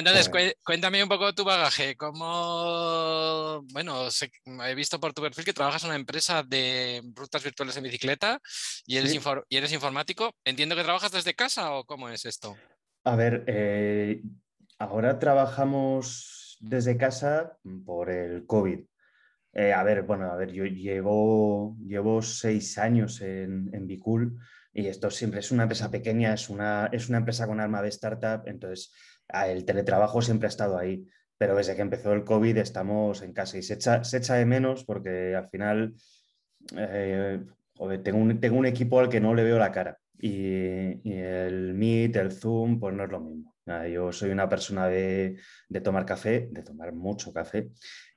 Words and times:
Entonces 0.00 0.56
cuéntame 0.64 1.02
un 1.02 1.08
poco 1.08 1.34
tu 1.34 1.44
bagaje. 1.44 1.96
¿Cómo, 1.96 3.62
bueno, 3.72 4.08
he 4.66 4.74
visto 4.74 4.98
por 4.98 5.12
tu 5.12 5.22
perfil 5.22 5.44
que 5.44 5.52
trabajas 5.52 5.84
en 5.84 5.90
una 5.90 5.98
empresa 5.98 6.42
de 6.42 7.02
rutas 7.14 7.44
virtuales 7.44 7.76
en 7.76 7.84
bicicleta 7.84 8.40
y 8.86 8.96
eres, 8.96 9.18
y 9.48 9.56
eres 9.56 9.72
informático. 9.72 10.34
¿Entiendo 10.44 10.74
que 10.74 10.82
trabajas 10.82 11.12
desde 11.12 11.34
casa 11.34 11.72
o 11.74 11.84
cómo 11.84 12.08
es 12.08 12.24
esto? 12.24 12.56
A 13.04 13.16
ver, 13.16 13.44
eh, 13.46 14.22
ahora 14.78 15.18
trabajamos 15.18 16.58
desde 16.60 16.96
casa 16.96 17.58
por 17.84 18.10
el 18.10 18.46
COVID. 18.46 18.80
Eh, 19.52 19.72
a 19.72 19.82
ver, 19.82 20.02
bueno, 20.02 20.30
a 20.30 20.36
ver, 20.36 20.52
yo 20.52 20.64
llevo, 20.64 21.76
llevo 21.84 22.22
seis 22.22 22.78
años 22.78 23.20
en, 23.20 23.68
en 23.74 23.86
Bicool 23.86 24.38
y 24.72 24.86
esto 24.86 25.10
siempre 25.10 25.40
es 25.40 25.50
una 25.50 25.64
empresa 25.64 25.90
pequeña, 25.90 26.34
es 26.34 26.48
una, 26.48 26.88
es 26.92 27.08
una 27.08 27.18
empresa 27.18 27.46
con 27.46 27.60
alma 27.60 27.82
de 27.82 27.88
startup, 27.88 28.46
entonces 28.46 28.92
el 29.46 29.64
teletrabajo 29.64 30.22
siempre 30.22 30.46
ha 30.46 30.48
estado 30.48 30.78
ahí, 30.78 31.06
pero 31.38 31.56
desde 31.56 31.74
que 31.74 31.82
empezó 31.82 32.12
el 32.12 32.24
COVID 32.24 32.56
estamos 32.58 33.22
en 33.22 33.32
casa 33.32 33.58
y 33.58 33.62
se 33.62 33.74
echa, 33.74 34.04
se 34.04 34.18
echa 34.18 34.34
de 34.34 34.46
menos 34.46 34.84
porque 34.84 35.34
al 35.34 35.48
final 35.48 35.94
eh, 36.76 37.40
tengo, 38.02 38.18
un, 38.18 38.40
tengo 38.40 38.58
un 38.58 38.66
equipo 38.66 39.00
al 39.00 39.08
que 39.08 39.20
no 39.20 39.34
le 39.34 39.44
veo 39.44 39.58
la 39.58 39.72
cara 39.72 39.98
y, 40.22 41.10
el 41.12 41.74
Meet, 41.74 42.16
el 42.16 42.32
Zoom, 42.32 42.78
pues 42.78 42.94
no 42.94 43.04
es 43.04 43.10
lo 43.10 43.20
mismo. 43.20 43.56
Yo 43.90 44.10
soy 44.12 44.30
una 44.30 44.48
persona 44.48 44.88
de, 44.88 45.38
tomar 45.82 46.04
café, 46.04 46.48
de 46.50 46.62
tomar 46.62 46.92
mucho 46.92 47.32
café, 47.32 47.70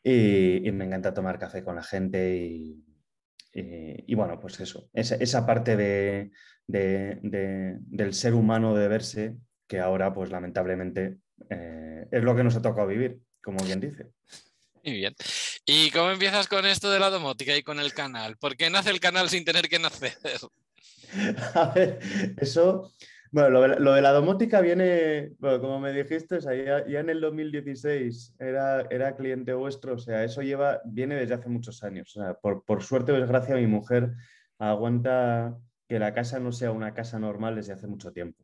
y, 0.04 0.72
me 0.72 0.86
encanta 0.86 1.14
tomar 1.14 1.38
café 1.38 1.64
con 1.64 1.76
la 1.76 1.84
gente 1.84 2.36
y, 3.54 4.16
bueno, 4.16 4.40
pues 4.40 4.60
eso, 4.60 4.90
esa, 4.94 5.46
parte 5.46 5.78
de, 5.78 6.32
del 6.68 8.14
ser 8.14 8.34
humano 8.34 8.76
de 8.76 8.88
verse, 8.88 9.38
que 9.68 9.80
ahora 9.80 10.14
pues 10.14 10.30
lamentablemente 10.30 11.18
eh, 11.50 12.08
es 12.12 12.24
lo 12.24 12.36
que 12.36 12.44
nos 12.44 12.56
ha 12.56 12.62
tocado 12.62 12.88
vivir, 12.88 13.20
como 13.42 13.64
bien 13.64 13.80
dice. 13.80 14.08
Muy 14.84 14.94
bien. 14.94 15.16
¿Y 15.66 15.92
cómo 15.92 16.12
empiezas 16.12 16.48
con 16.48 16.66
esto 16.66 16.92
de 16.92 17.00
la 17.00 17.10
domótica 17.10 17.56
y 17.56 17.64
con 17.64 17.80
el 17.80 17.94
canal? 17.94 18.38
¿Por 18.38 18.58
qué 18.58 18.70
nace 18.70 18.90
el 18.90 19.00
canal 19.00 19.30
sin 19.30 19.46
tener 19.46 19.70
que 19.70 19.80
nacer? 19.80 20.14
A 21.54 21.72
ver, 21.74 22.00
eso, 22.38 22.92
bueno, 23.32 23.50
lo, 23.80 23.94
de 23.94 24.02
la 24.02 24.12
domótica 24.12 24.62
viene, 24.62 25.32
bueno, 25.40 25.62
como 25.62 25.80
me 25.80 25.94
dijiste, 25.94 26.40
ya, 26.40 27.00
en 27.00 27.10
el 27.10 27.22
2016 27.22 28.36
era, 28.40 28.82
era 28.90 29.16
cliente 29.16 29.54
vuestro, 29.54 29.96
o 29.96 30.00
sea, 30.00 30.24
eso 30.24 30.42
lleva, 30.42 30.82
viene 30.86 31.16
desde 31.16 31.36
hace 31.36 31.50
muchos 31.50 31.84
años. 31.84 32.16
O 32.16 32.22
sea, 32.22 32.34
por, 32.36 32.64
por 32.66 32.84
suerte 32.84 33.12
o 33.12 33.20
desgracia, 33.20 33.56
mi 33.56 33.68
mujer 33.68 34.12
aguanta 34.60 35.58
que 35.88 36.00
la 36.00 36.14
casa 36.14 36.40
no 36.40 36.52
sea 36.52 36.72
una 36.72 36.94
casa 36.94 37.20
normal 37.20 37.56
desde 37.56 37.74
hace 37.74 37.88
mucho 37.88 38.12
tiempo. 38.12 38.43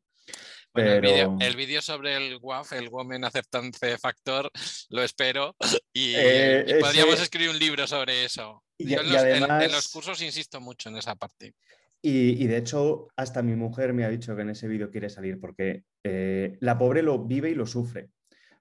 El 0.76 1.56
vídeo 1.56 1.82
sobre 1.82 2.16
el 2.16 2.38
WAF, 2.42 2.74
el 2.74 2.90
Women 2.90 3.26
Acceptance 3.26 3.98
Factor, 3.98 4.52
lo 4.90 5.04
espero 5.04 5.56
y, 5.94 6.14
eh, 6.16 6.78
podríamos 6.80 7.20
escribir 7.22 7.50
un 7.50 7.60
libro 7.60 7.88
sobre 7.88 8.26
eso. 8.26 8.64
Y, 8.78 8.94
en, 8.94 9.72
los 9.72 9.90
cursos 9.90 10.22
insisto 10.22 10.62
mucho 10.62 10.90
en 10.90 10.98
esa 10.98 11.16
parte. 11.16 11.54
Y, 12.02 12.48
de 12.48 12.58
hecho, 12.58 13.10
hasta 13.18 13.42
mi 13.42 13.56
mujer 13.56 13.94
me 13.94 14.06
ha 14.06 14.10
dicho 14.10 14.36
que 14.36 14.44
en 14.44 14.52
ese 14.52 14.70
vídeo 14.70 14.90
quiere 14.90 15.10
salir 15.10 15.38
porque 15.40 15.84
eh, 16.04 16.58
la 16.62 16.78
pobre 16.78 17.02
lo 17.02 17.26
vive 17.26 17.50
y 17.50 17.56
lo 17.56 17.66
sufre. 17.66 18.10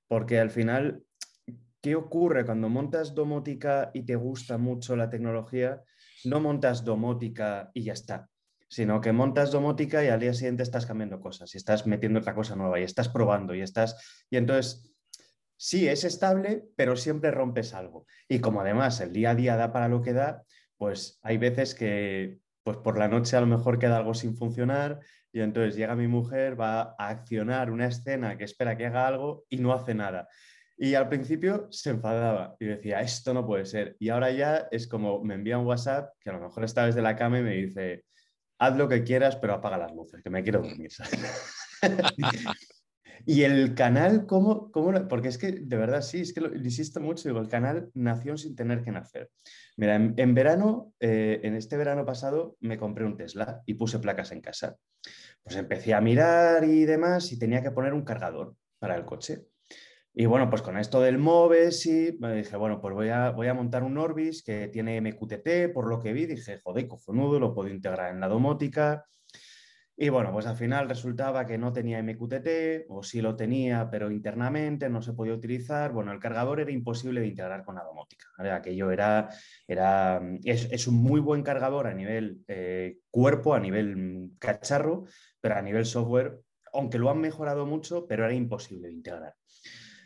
Porque 0.08 0.40
al 0.40 0.50
final, 0.50 1.04
¿qué 1.80 1.94
ocurre 1.94 2.44
cuando 2.44 2.68
montas 2.68 3.14
domótica 3.14 3.92
y 3.94 4.02
te 4.02 4.16
gusta 4.16 4.58
mucho 4.58 4.96
la 4.96 5.08
tecnología? 5.08 5.82
No 6.24 6.40
montas 6.40 6.84
domótica 6.84 7.70
y 7.74 7.84
ya 7.84 7.92
está, 7.92 8.28
sino 8.68 9.00
que 9.00 9.12
montas 9.12 9.50
domótica 9.50 10.04
y 10.04 10.08
al 10.08 10.20
día 10.20 10.34
siguiente 10.34 10.62
estás 10.62 10.86
cambiando 10.86 11.20
cosas 11.20 11.54
y 11.54 11.58
estás 11.58 11.86
metiendo 11.86 12.20
otra 12.20 12.34
cosa 12.34 12.54
nueva 12.54 12.78
y 12.78 12.84
estás 12.84 13.08
probando 13.08 13.54
y 13.54 13.62
estás... 13.62 14.24
Y 14.30 14.36
entonces, 14.36 14.94
sí, 15.56 15.88
es 15.88 16.04
estable, 16.04 16.64
pero 16.76 16.96
siempre 16.96 17.30
rompes 17.30 17.74
algo. 17.74 18.06
Y 18.28 18.40
como 18.40 18.60
además 18.60 19.00
el 19.00 19.12
día 19.12 19.30
a 19.30 19.34
día 19.34 19.56
da 19.56 19.72
para 19.72 19.88
lo 19.88 20.02
que 20.02 20.12
da, 20.12 20.44
pues 20.76 21.18
hay 21.22 21.38
veces 21.38 21.74
que 21.74 22.40
pues 22.62 22.76
por 22.78 22.98
la 22.98 23.08
noche 23.08 23.36
a 23.36 23.40
lo 23.40 23.46
mejor 23.46 23.78
queda 23.78 23.96
algo 23.96 24.12
sin 24.12 24.36
funcionar 24.36 25.00
y 25.32 25.40
entonces 25.40 25.76
llega 25.76 25.96
mi 25.96 26.06
mujer, 26.06 26.60
va 26.60 26.94
a 26.98 27.08
accionar 27.08 27.70
una 27.70 27.86
escena 27.86 28.36
que 28.36 28.44
espera 28.44 28.76
que 28.76 28.86
haga 28.86 29.06
algo 29.06 29.44
y 29.48 29.56
no 29.56 29.72
hace 29.72 29.94
nada. 29.94 30.28
Y 30.76 30.94
al 30.94 31.08
principio 31.08 31.66
se 31.70 31.90
enfadaba 31.90 32.56
y 32.60 32.66
decía, 32.66 33.00
esto 33.00 33.34
no 33.34 33.46
puede 33.46 33.64
ser. 33.64 33.96
Y 33.98 34.10
ahora 34.10 34.30
ya 34.30 34.68
es 34.70 34.86
como 34.86 35.24
me 35.24 35.34
envía 35.34 35.58
un 35.58 35.66
WhatsApp 35.66 36.12
que 36.20 36.30
a 36.30 36.34
lo 36.34 36.40
mejor 36.40 36.64
está 36.64 36.86
desde 36.86 37.02
la 37.02 37.16
cama 37.16 37.40
y 37.40 37.42
me 37.42 37.54
dice, 37.54 38.04
haz 38.58 38.76
lo 38.76 38.88
que 38.88 39.04
quieras, 39.04 39.36
pero 39.36 39.54
apaga 39.54 39.78
las 39.78 39.94
luces, 39.94 40.22
que 40.22 40.30
me 40.30 40.42
quiero 40.42 40.62
dormir. 40.62 40.90
Y 43.26 43.42
el 43.42 43.74
canal, 43.74 44.26
¿cómo, 44.26 44.70
cómo? 44.70 45.06
Porque 45.08 45.28
es 45.28 45.38
que, 45.38 45.52
de 45.52 45.76
verdad, 45.76 46.02
sí, 46.02 46.20
es 46.20 46.32
que 46.32 46.40
lo, 46.40 46.54
insisto 46.54 47.00
mucho, 47.00 47.28
digo, 47.28 47.40
el 47.40 47.48
canal 47.48 47.90
nació 47.94 48.36
sin 48.36 48.56
tener 48.56 48.82
que 48.82 48.92
nacer. 48.92 49.30
Mira, 49.76 49.96
en, 49.96 50.34
verano, 50.34 50.94
eh, 51.00 51.40
en 51.42 51.54
este 51.54 51.76
verano 51.76 52.06
pasado, 52.06 52.56
me 52.60 52.78
compré 52.78 53.04
un 53.04 53.16
Tesla 53.16 53.62
y 53.66 53.74
puse 53.74 53.98
placas 53.98 54.32
en 54.32 54.40
casa. 54.40 54.76
Pues 55.42 55.56
empecé 55.56 55.94
a 55.94 56.00
mirar 56.00 56.64
y 56.64 56.84
demás 56.84 57.30
y 57.32 57.38
tenía 57.38 57.62
que 57.62 57.70
poner 57.70 57.92
un 57.92 58.04
cargador 58.04 58.54
para 58.78 58.96
el 58.96 59.04
coche. 59.04 59.44
Y 60.20 60.26
bueno, 60.26 60.50
pues 60.50 60.62
con 60.62 60.76
esto 60.76 61.00
del 61.00 61.16
MOVES 61.16 61.86
y 61.86 62.16
me 62.18 62.34
dije, 62.34 62.56
bueno, 62.56 62.80
pues 62.80 62.92
voy 62.92 63.08
a, 63.08 63.30
voy 63.30 63.46
a 63.46 63.54
montar 63.54 63.84
un 63.84 63.96
Orbis 63.98 64.42
que 64.42 64.66
tiene 64.66 65.00
MQTT, 65.00 65.72
por 65.72 65.88
lo 65.88 66.00
que 66.00 66.12
vi, 66.12 66.26
dije, 66.26 66.58
joder, 66.58 66.88
cojonudo, 66.88 67.38
lo 67.38 67.54
puedo 67.54 67.68
integrar 67.68 68.12
en 68.12 68.18
la 68.18 68.26
domótica. 68.26 69.06
Y 69.96 70.08
bueno, 70.08 70.32
pues 70.32 70.46
al 70.46 70.56
final 70.56 70.88
resultaba 70.88 71.46
que 71.46 71.56
no 71.56 71.72
tenía 71.72 72.02
MQTT 72.02 72.86
o 72.88 73.04
sí 73.04 73.20
lo 73.22 73.36
tenía, 73.36 73.88
pero 73.92 74.10
internamente 74.10 74.88
no 74.88 75.02
se 75.02 75.12
podía 75.12 75.34
utilizar. 75.34 75.92
Bueno, 75.92 76.10
el 76.10 76.18
cargador 76.18 76.58
era 76.58 76.72
imposible 76.72 77.20
de 77.20 77.28
integrar 77.28 77.64
con 77.64 77.76
la 77.76 77.84
domótica. 77.84 78.26
Aquello 78.38 78.90
era, 78.90 79.28
era 79.68 80.20
es, 80.42 80.88
un 80.88 80.96
muy 80.96 81.20
buen 81.20 81.44
cargador 81.44 81.86
a 81.86 81.94
nivel 81.94 82.42
eh, 82.48 82.98
cuerpo, 83.12 83.54
a 83.54 83.60
nivel 83.60 84.32
cacharro, 84.40 85.04
pero 85.40 85.54
a 85.54 85.62
nivel 85.62 85.86
software, 85.86 86.40
aunque 86.72 86.98
lo 86.98 87.08
han 87.08 87.20
mejorado 87.20 87.66
mucho, 87.66 88.08
pero 88.08 88.24
era 88.24 88.34
imposible 88.34 88.88
de 88.88 88.94
integrar. 88.94 89.37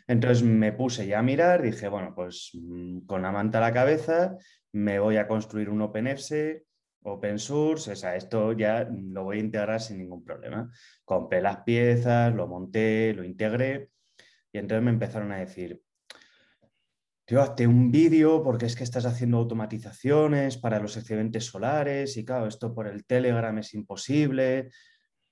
Entonces 0.07 0.43
me 0.43 0.73
puse 0.73 1.07
ya 1.07 1.19
a 1.19 1.23
mirar, 1.23 1.61
dije, 1.61 1.87
bueno, 1.87 2.13
pues 2.15 2.51
mm, 2.53 3.05
con 3.05 3.21
la 3.21 3.31
manta 3.31 3.59
a 3.59 3.61
la 3.61 3.73
cabeza 3.73 4.35
me 4.73 4.99
voy 4.99 5.17
a 5.17 5.27
construir 5.27 5.69
un 5.69 5.81
OpenFS 5.81 6.63
open 7.03 7.39
source, 7.39 7.91
o 7.91 7.95
sea, 7.95 8.15
esto 8.15 8.53
ya 8.53 8.89
lo 8.89 9.25
voy 9.25 9.37
a 9.37 9.41
integrar 9.41 9.81
sin 9.81 9.97
ningún 9.97 10.23
problema. 10.23 10.71
Compré 11.05 11.41
las 11.41 11.57
piezas, 11.63 12.33
lo 12.33 12.47
monté, 12.47 13.13
lo 13.13 13.23
integré 13.23 13.89
y 14.51 14.57
entonces 14.57 14.83
me 14.83 14.91
empezaron 14.91 15.31
a 15.31 15.37
decir, 15.37 15.81
tío, 17.25 17.41
hazte 17.41 17.67
un 17.67 17.91
vídeo 17.91 18.43
porque 18.43 18.65
es 18.65 18.75
que 18.75 18.83
estás 18.83 19.05
haciendo 19.05 19.37
automatizaciones 19.37 20.57
para 20.57 20.79
los 20.79 20.95
excedentes 20.97 21.45
solares 21.45 22.17
y 22.17 22.25
claro, 22.25 22.47
esto 22.47 22.73
por 22.73 22.87
el 22.87 23.05
Telegram 23.05 23.57
es 23.57 23.73
imposible. 23.73 24.69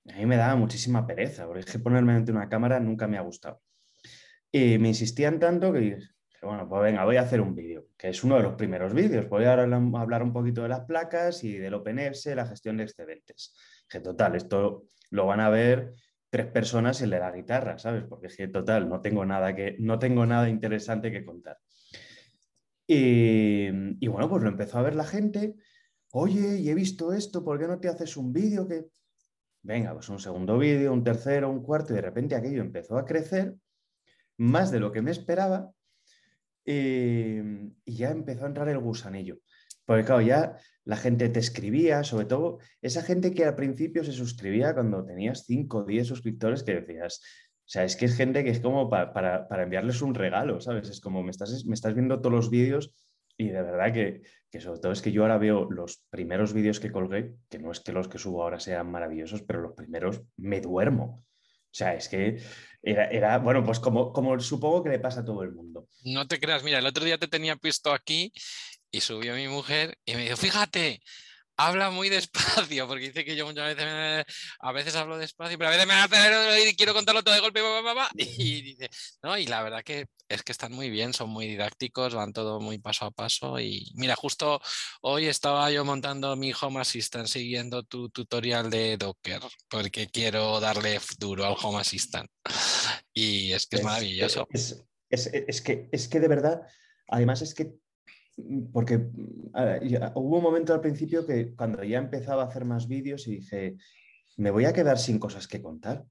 A 0.09 0.17
mí 0.17 0.25
me 0.25 0.37
daba 0.37 0.55
muchísima 0.55 1.05
pereza, 1.05 1.45
porque 1.45 1.61
es 1.61 1.65
que 1.67 1.79
ponerme 1.79 2.13
ante 2.13 2.31
una 2.31 2.49
cámara 2.49 2.79
nunca 2.79 3.07
me 3.07 3.17
ha 3.17 3.21
gustado. 3.21 3.61
Y 4.51 4.77
me 4.77 4.89
insistían 4.89 5.39
tanto 5.39 5.71
que 5.71 5.97
bueno, 6.41 6.67
pues 6.67 6.81
venga, 6.81 7.05
voy 7.05 7.17
a 7.17 7.21
hacer 7.21 7.39
un 7.39 7.53
vídeo, 7.53 7.87
que 7.95 8.09
es 8.09 8.23
uno 8.23 8.37
de 8.37 8.43
los 8.43 8.55
primeros 8.55 8.93
vídeos. 8.93 9.29
Voy 9.29 9.43
a 9.43 9.53
hablar 9.53 10.23
un 10.23 10.33
poquito 10.33 10.63
de 10.63 10.69
las 10.69 10.81
placas 10.81 11.43
y 11.43 11.57
del 11.57 11.75
OpenFS, 11.75 12.35
la 12.35 12.47
gestión 12.47 12.77
de 12.77 12.83
excedentes. 12.83 13.53
Que 13.87 13.99
total, 13.99 14.35
esto 14.35 14.85
lo 15.11 15.27
van 15.27 15.39
a 15.39 15.49
ver 15.49 15.93
tres 16.31 16.47
personas 16.47 16.99
y 17.01 17.05
le 17.05 17.19
da 17.19 17.31
guitarra, 17.31 17.77
¿sabes? 17.77 18.05
Porque 18.09 18.27
es 18.27 18.37
que 18.37 18.47
total, 18.47 18.89
no 18.89 19.01
tengo 19.01 19.23
nada, 19.23 19.55
que, 19.55 19.75
no 19.79 19.99
tengo 19.99 20.25
nada 20.25 20.49
interesante 20.49 21.11
que 21.11 21.23
contar. 21.23 21.59
Y, 22.87 23.67
y, 24.03 24.07
bueno, 24.07 24.27
pues 24.27 24.41
lo 24.41 24.49
empezó 24.49 24.79
a 24.79 24.81
ver 24.81 24.95
la 24.95 25.05
gente. 25.05 25.55
Oye, 26.11 26.57
y 26.57 26.69
he 26.69 26.73
visto 26.73 27.13
esto, 27.13 27.43
¿por 27.43 27.59
qué 27.59 27.67
no 27.67 27.79
te 27.79 27.87
haces 27.87 28.17
un 28.17 28.33
vídeo? 28.33 28.67
Que... 28.67 28.85
Venga, 29.61 29.93
pues 29.93 30.09
un 30.09 30.19
segundo 30.19 30.57
vídeo, 30.57 30.91
un 30.91 31.03
tercero, 31.03 31.51
un 31.51 31.61
cuarto, 31.61 31.93
y 31.93 31.97
de 31.97 32.01
repente 32.01 32.33
aquello 32.33 32.61
empezó 32.61 32.97
a 32.97 33.05
crecer 33.05 33.55
más 34.41 34.71
de 34.71 34.79
lo 34.79 34.91
que 34.91 35.01
me 35.01 35.11
esperaba 35.11 35.71
Em, 36.65 37.73
y 37.85 37.95
ya 37.95 38.11
empezó 38.11 38.45
a 38.45 38.47
entrar 38.47 38.69
el 38.69 38.79
gusanillo. 38.79 39.37
Porque 39.85 40.05
claro, 40.05 40.21
ya 40.21 40.57
la 40.85 40.95
gente 40.95 41.29
te 41.29 41.39
escribía, 41.39 42.03
sobre 42.03 42.25
todo 42.25 42.59
esa 42.81 43.01
gente 43.01 43.33
que 43.33 43.45
al 43.45 43.55
principio 43.55 44.03
se 44.03 44.11
suscribía 44.11 44.73
cuando 44.73 45.03
tenías 45.05 45.45
5 45.45 45.79
o 45.79 45.83
10 45.83 46.07
suscriptores 46.07 46.63
que 46.63 46.81
decías, 46.81 47.21
o 47.65 47.69
sea, 47.71 47.83
es 47.83 47.95
que 47.95 48.05
es 48.05 48.15
gente 48.15 48.43
que 48.43 48.51
es 48.51 48.59
como 48.59 48.89
para, 48.89 49.47
enviarles 49.63 50.01
un 50.01 50.13
regalo, 50.13 50.61
¿sabes? 50.61 50.89
Es 50.89 51.01
como 51.01 51.23
me 51.23 51.31
estás, 51.31 51.65
me 51.65 51.73
estás 51.73 51.93
viendo 51.93 52.19
todos 52.19 52.33
los 52.33 52.49
vídeos 52.49 52.93
y 53.37 53.49
de 53.49 53.61
verdad 53.63 53.93
que, 53.93 54.21
que, 54.51 54.59
sobre 54.59 54.79
todo 54.79 54.91
es 54.91 55.01
que 55.01 55.11
yo 55.11 55.23
ahora 55.23 55.37
veo 55.37 55.69
los 55.71 56.05
primeros 56.09 56.53
vídeos 56.53 56.79
que 56.79 56.91
colgué, 56.91 57.35
que 57.49 57.59
no 57.59 57.71
es 57.71 57.79
que 57.79 57.91
los 57.91 58.07
que 58.07 58.19
subo 58.19 58.43
ahora 58.43 58.59
sean 58.59 58.91
maravillosos, 58.91 59.41
pero 59.41 59.61
los 59.61 59.73
primeros 59.73 60.21
me 60.37 60.61
duermo. 60.61 61.25
O 61.71 61.73
sea, 61.73 61.93
es 61.93 62.09
que 62.09 62.41
era, 62.83 63.37
bueno, 63.37 63.63
pues 63.63 63.79
como, 63.79 64.11
como 64.11 64.39
supongo 64.39 64.83
que 64.83 64.89
le 64.89 64.99
pasa 64.99 65.21
a 65.21 65.25
todo 65.25 65.43
el 65.43 65.53
mundo. 65.53 65.87
No 66.03 66.27
te 66.27 66.39
creas, 66.39 66.63
mira, 66.63 66.79
el 66.79 66.85
otro 66.85 67.05
día 67.05 67.17
te 67.17 67.27
tenía 67.27 67.55
puesto 67.55 67.93
aquí 67.93 68.33
y 68.91 69.01
subió 69.01 69.35
mi 69.35 69.47
mujer 69.47 69.97
y 70.05 70.15
me 70.15 70.23
dijo, 70.23 70.35
fíjate, 70.35 71.01
habla 71.67 71.89
muy 71.89 72.09
despacio, 72.09 72.87
porque 72.87 73.07
dice 73.07 73.25
que 73.25 73.35
yo 73.35 73.45
muchas 73.45 73.75
veces, 73.75 74.25
a 74.59 74.71
veces 74.71 74.95
hablo 74.95 75.17
despacio, 75.17 75.57
pero 75.57 75.69
a 75.69 75.73
veces 75.73 75.87
me 75.87 76.07
tener 76.07 76.67
y 76.67 76.75
quiero 76.75 76.93
contarlo 76.93 77.23
todo 77.23 77.35
de 77.35 77.41
golpe, 77.41 77.61
y 78.15 78.61
dice, 78.61 78.89
No, 79.23 79.37
y 79.37 79.45
la 79.45 79.63
verdad 79.63 79.83
que 79.83 80.07
es 80.29 80.43
que 80.43 80.51
están 80.51 80.71
muy 80.71 80.89
bien, 80.89 81.13
son 81.13 81.29
muy 81.29 81.47
didácticos, 81.47 82.15
van 82.15 82.33
todo 82.33 82.59
muy 82.59 82.77
paso 82.77 83.05
a 83.05 83.11
paso. 83.11 83.59
Y 83.59 83.91
mira, 83.95 84.15
justo 84.15 84.61
hoy 85.01 85.27
estaba 85.27 85.69
yo 85.71 85.83
montando 85.83 86.35
mi 86.35 86.53
Home 86.59 86.79
Assistant 86.79 87.27
siguiendo 87.27 87.83
tu 87.83 88.09
tutorial 88.09 88.69
de 88.69 88.97
Docker, 88.97 89.41
porque 89.69 90.07
quiero 90.07 90.59
darle 90.59 90.99
duro 91.19 91.45
al 91.45 91.55
Home 91.61 91.79
Assistant. 91.79 92.29
Y 93.13 93.51
es 93.51 93.67
que 93.67 93.77
es, 93.77 93.83
maravilloso. 93.83 94.47
Es, 94.51 95.61
que, 95.61 95.89
es 95.91 96.07
que 96.07 96.19
de 96.19 96.27
verdad, 96.27 96.61
además 97.07 97.41
es 97.41 97.53
que 97.53 97.80
porque 98.71 98.97
mm, 98.97 99.51
hubo 100.15 100.37
un 100.37 100.43
momento 100.43 100.73
al 100.73 100.81
principio 100.81 101.25
que 101.25 101.55
cuando 101.55 101.83
ya 101.83 101.97
empezaba 101.97 102.43
a 102.43 102.47
hacer 102.47 102.65
más 102.65 102.87
vídeos 102.87 103.27
y 103.27 103.37
dije, 103.37 103.77
me 104.37 104.51
voy 104.51 104.65
a 104.65 104.73
quedar 104.73 104.97
sin 104.97 105.19
cosas 105.19 105.47
que 105.47 105.61
contar. 105.61 106.05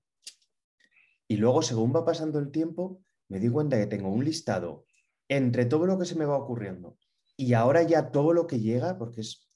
Y 1.28 1.36
luego, 1.36 1.62
según 1.62 1.94
va 1.94 2.04
pasando 2.04 2.38
el 2.38 2.50
tiempo, 2.50 3.02
me 3.28 3.38
di 3.38 3.48
cuenta 3.48 3.78
que 3.78 3.86
tengo 3.86 4.10
un 4.10 4.24
listado 4.24 4.84
entre 5.28 5.64
todo 5.64 5.86
lo 5.86 5.98
que 5.98 6.04
se 6.04 6.16
me 6.16 6.24
va 6.24 6.36
ocurriendo 6.36 6.96
y 7.40 7.54
ahora 7.54 7.82
ya 7.82 8.10
todo 8.10 8.34
lo 8.34 8.46
que 8.46 8.60
llega, 8.60 8.98
porque 8.98 9.22
es, 9.22 9.48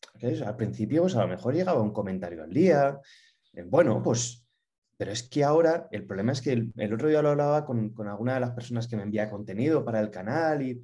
al 0.43 0.56
principio 0.56 1.03
pues 1.03 1.17
a 1.17 1.20
lo 1.20 1.29
mejor 1.29 1.55
llegaba 1.55 1.82
un 1.82 1.93
comentario 1.93 2.43
al 2.43 2.50
día, 2.50 2.99
eh, 3.53 3.62
bueno, 3.62 4.03
pues, 4.03 4.47
pero 4.97 5.12
es 5.12 5.23
que 5.25 5.44
ahora 5.44 5.87
el 5.91 6.06
problema 6.06 6.32
es 6.32 6.41
que 6.41 6.53
el, 6.53 6.94
otro 6.94 7.09
día 7.09 7.20
lo 7.20 7.29
hablaba 7.29 7.67
con, 7.67 7.91
con, 7.91 8.09
alguna 8.09 8.35
de 8.35 8.41
las 8.41 8.53
personas 8.53 8.88
que 8.88 8.97
me 8.97 9.03
envía 9.03 9.29
contenido 9.29 9.85
para 9.85 10.00
el 10.00 10.11
canal 10.11 10.62
y 10.62 10.82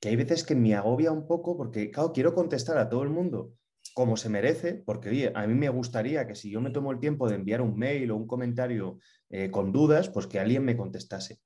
que 0.00 0.08
hay 0.08 0.16
veces 0.16 0.44
que 0.44 0.54
me 0.54 0.74
agobia 0.74 1.12
un 1.12 1.26
poco 1.26 1.56
porque, 1.56 1.90
claro, 1.90 2.12
quiero 2.12 2.34
contestar 2.34 2.78
a 2.78 2.88
todo 2.88 3.02
el 3.02 3.10
mundo 3.10 3.52
como 3.94 4.16
se 4.16 4.28
merece, 4.28 4.74
porque 4.74 5.32
a 5.34 5.46
mí 5.46 5.54
me 5.54 5.68
gustaría 5.68 6.26
que 6.26 6.34
si 6.34 6.50
yo 6.50 6.60
me 6.60 6.70
tomo 6.70 6.92
el 6.92 7.00
tiempo 7.00 7.28
de 7.28 7.34
enviar 7.34 7.60
un 7.60 7.76
mail 7.76 8.10
o 8.10 8.16
un 8.16 8.26
comentario 8.26 8.98
eh, 9.28 9.50
con 9.50 9.72
dudas, 9.72 10.08
pues 10.08 10.26
que 10.26 10.38
alguien 10.38 10.64
me 10.64 10.76
contestase. 10.76 11.40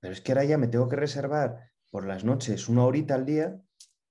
Pero 0.00 0.12
es 0.12 0.20
que 0.20 0.32
ahora 0.32 0.44
ya 0.44 0.58
me 0.58 0.68
tengo 0.68 0.88
que 0.88 0.96
reservar 0.96 1.70
por 1.90 2.06
las 2.06 2.24
noches 2.24 2.68
una 2.68 2.84
horita 2.84 3.14
al 3.14 3.24
día 3.24 3.56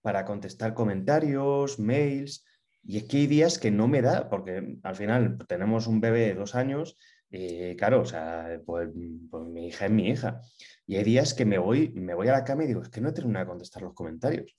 para 0.02 0.26
contestar 0.26 0.74
comentarios, 0.74 1.80
mails, 1.80 2.46
y 2.84 2.98
es 2.98 3.04
que 3.04 3.18
hay 3.18 3.28
días 3.28 3.60
que 3.60 3.72
no 3.72 3.88
me 3.88 4.02
da, 4.02 4.30
porque 4.30 4.80
al 4.84 4.96
final 4.96 5.38
tenemos 5.48 5.88
un 5.88 6.02
bebé 6.02 6.22
de 6.22 6.34
dos 6.34 6.56
años, 6.56 6.98
eh, 7.36 7.76
claro, 7.76 8.02
o 8.02 8.06
sea, 8.06 8.62
pues, 8.64 8.90
pues, 9.32 9.44
mi 9.48 9.68
hija 9.68 9.88
es 9.88 9.92
mi 9.92 10.08
hija. 10.08 10.40
Y 10.86 10.98
hay 10.98 11.04
días 11.04 11.34
que 11.34 11.46
me 11.46 11.58
voy, 11.58 11.90
me 11.90 12.14
voy 12.14 12.28
a 12.28 12.34
la 12.34 12.44
cama 12.44 12.64
y 12.64 12.68
digo, 12.68 12.84
es 12.84 12.90
que 12.90 13.02
no 13.02 13.12
tengo 13.12 13.30
nada 13.30 13.46
que 13.46 13.50
contestar 13.50 13.82
los 13.82 13.96
comentarios. 13.96 14.56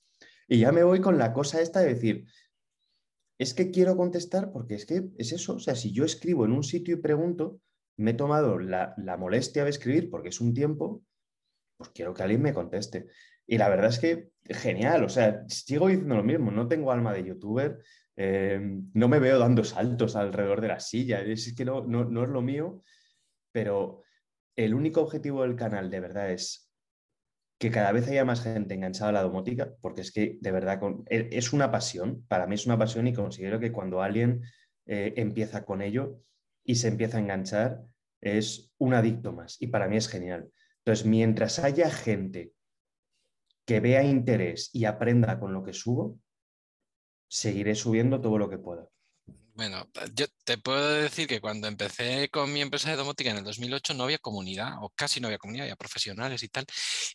Y 0.49 0.59
ya 0.59 0.73
me 0.73 0.83
voy 0.83 1.01
con 1.01 1.17
la 1.17 1.33
cosa 1.33 1.61
esta 1.61 1.81
de 1.81 1.95
decir, 1.95 2.27
es 3.39 3.55
que 3.55 3.71
quiero 3.71 3.97
contestar 3.97 4.51
porque 4.51 4.75
es 4.75 4.87
que 4.87 5.09
es 5.19 5.31
eso, 5.31 5.55
o 5.55 5.59
sea, 5.61 5.77
si 5.77 5.93
yo 5.93 6.05
escribo 6.05 6.45
en 6.47 6.51
un 6.51 6.65
sitio 6.65 6.97
y 6.97 7.01
pregunto, 7.01 7.61
me 7.97 8.11
he 8.11 8.15
tomado 8.15 8.59
la, 8.59 8.97
molestia 9.21 9.63
de 9.63 9.71
escribir 9.71 10.11
porque 10.11 10.31
es 10.31 10.41
un 10.41 10.53
tiempo, 10.53 11.05
pues 11.77 11.91
quiero 11.91 12.13
que 12.13 12.25
alguien 12.25 12.43
me 12.43 12.55
conteste. 12.55 13.07
Y 13.47 13.57
la 13.57 13.69
verdad 13.69 13.91
es 13.91 14.01
que 14.01 14.31
genial, 14.47 15.05
o 15.05 15.09
sea, 15.09 15.45
sigo 15.47 15.87
diciendo 15.87 16.17
lo 16.17 16.25
mismo, 16.25 16.51
no 16.51 16.67
tengo 16.67 16.91
alma 16.91 17.13
de 17.13 17.25
youtuber, 17.25 17.79
eh, 18.17 18.61
no 18.93 19.09
me 19.09 19.19
veo 19.19 19.39
dando 19.39 19.65
saltos 19.65 20.17
alrededor 20.17 20.61
de 20.61 20.69
la 20.69 20.81
silla, 20.81 21.21
es 21.21 21.55
que 21.55 21.65
no, 21.65 21.85
no, 21.85 22.05
no 22.05 22.25
es 22.25 22.29
lo 22.29 22.43
mío, 22.43 22.83
pero 23.53 24.03
el 24.57 24.75
único 24.75 25.01
objetivo 25.01 25.43
del 25.43 25.57
canal 25.57 25.91
de 25.91 26.01
verdad 26.01 26.31
es 26.31 26.71
que 27.59 27.71
cada 27.71 27.93
vez 27.93 28.09
haya 28.09 28.25
más 28.25 28.43
gente 28.43 28.75
enganchada 28.75 29.11
a 29.11 29.13
la 29.13 29.23
domótica, 29.23 29.75
porque 29.81 30.03
es 30.03 30.13
que 30.13 30.39
de 30.41 30.53
verdad 30.53 30.81
e, 31.09 31.29
es 31.33 31.53
una 31.53 31.71
pasión, 31.71 32.25
para 32.29 32.47
mí 32.47 32.55
es 32.55 32.67
una 32.67 32.79
pasión 32.79 33.07
y 33.07 33.15
considero 33.15 33.59
que 33.59 33.73
cuando 33.73 34.03
alguien 34.03 34.43
eh, 34.87 35.15
empieza 35.17 35.65
con 35.65 35.83
ello 35.83 36.21
y 36.65 36.77
se 36.77 36.89
empieza 36.89 37.17
a 37.17 37.21
enganchar, 37.21 37.83
es 38.21 38.75
un 38.79 38.95
adicto 38.95 39.33
más 39.33 39.57
y 39.61 39.69
para 39.69 39.89
mí 39.89 39.97
es 39.97 40.09
genial. 40.09 40.51
Entonces, 40.79 41.07
mientras 41.07 41.59
haya 41.59 41.91
gente 41.91 42.53
que 43.67 43.81
vea 43.81 44.03
interés 44.03 44.71
y 44.73 44.85
aprenda 44.85 45.39
con 45.39 45.55
lo 45.55 45.63
que 45.63 45.73
subo, 45.73 46.19
seguiré 47.35 47.75
subiendo 47.75 48.21
todo 48.21 48.39
lo 48.39 48.49
que 48.49 48.59
pueda. 48.59 48.89
Bueno, 49.55 49.89
yo 50.15 50.27
te 50.45 50.59
puedo 50.59 50.91
decir 50.91 51.29
que 51.29 51.41
cuando 51.41 51.69
empecé 51.69 52.29
con 52.29 52.53
mi 52.53 52.61
empresa 52.61 52.91
de 52.91 52.97
domótica 52.97 53.31
en 53.31 53.39
el 53.39 53.45
2008 53.45 53.95
no 53.95 54.05
había 54.05 54.19
comunidad, 54.19 54.73
o 54.81 54.91
casi 54.91 55.21
no 55.21 55.29
había 55.29 55.39
comunidad, 55.39 55.65
había 55.65 55.77
profesionales 55.77 56.43
y 56.43 56.49
tal. 56.49 56.67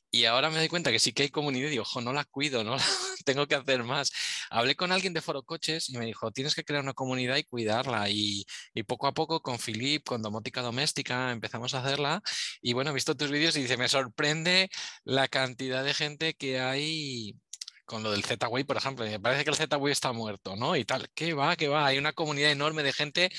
Y 0.10 0.24
ahora 0.26 0.50
me 0.50 0.58
doy 0.58 0.70
cuenta 0.70 0.92
que 0.92 1.00
sí 1.00 1.12
que 1.12 1.24
hay 1.24 1.30
comunidad 1.30 1.68
y 1.68 1.72
digo, 1.72 1.84
ojo, 1.84 2.00
no 2.02 2.14
la 2.14 2.24
cuido, 2.24 2.64
no 2.64 2.78
tengo 3.26 3.46
que 3.48 3.56
hacer 3.56 3.84
más. 3.84 4.12
Hablé 4.50 4.76
con 4.76 4.94
alguien 4.94 5.14
de 5.14 5.22
Foro 5.22 5.44
Coches 5.44 5.90
y 5.90 5.98
me 5.98 6.06
dijo, 6.06 6.32
tienes 6.32 6.56
que 6.56 6.64
crear 6.64 6.82
una 6.84 6.94
comunidad 6.94 7.36
y 7.38 7.44
cuidarla. 7.44 8.10
Y, 8.10 8.46
y 8.74 8.84
poco 8.84 9.08
a 9.08 9.14
poco 9.14 9.42
con 9.42 9.58
Philip, 9.60 10.06
con 10.06 10.22
domótica 10.22 10.62
doméstica, 10.62 11.32
empezamos 11.32 11.74
a 11.74 11.82
hacerla. 11.82 12.22
Y 12.62 12.74
bueno, 12.74 12.92
he 12.92 12.94
visto 12.94 13.16
tus 13.16 13.32
vídeos 13.32 13.58
y 13.58 13.64
dice, 13.64 13.78
me 13.78 13.90
sorprende 13.90 14.70
la 15.04 15.28
cantidad 15.28 15.84
de 15.84 15.94
gente 15.94 16.34
que 16.36 16.60
hay 16.62 17.36
con 17.90 18.04
lo 18.04 18.12
del 18.12 18.24
Z-Wave, 18.24 18.66
por 18.66 18.78
ejemplo, 18.78 19.04
me 19.04 19.20
parece 19.20 19.44
que 19.44 19.50
el 19.50 19.56
Z-Wave 19.56 19.92
está 19.92 20.12
muerto, 20.12 20.56
¿no? 20.56 20.76
Y 20.76 20.86
tal, 20.86 21.10
¿qué 21.16 21.34
va? 21.34 21.56
¿Qué 21.56 21.68
va? 21.68 21.88
Hay 21.88 21.98
una 21.98 22.14
comunidad 22.14 22.52
enorme 22.52 22.84
de 22.84 22.94
gente 22.94 23.32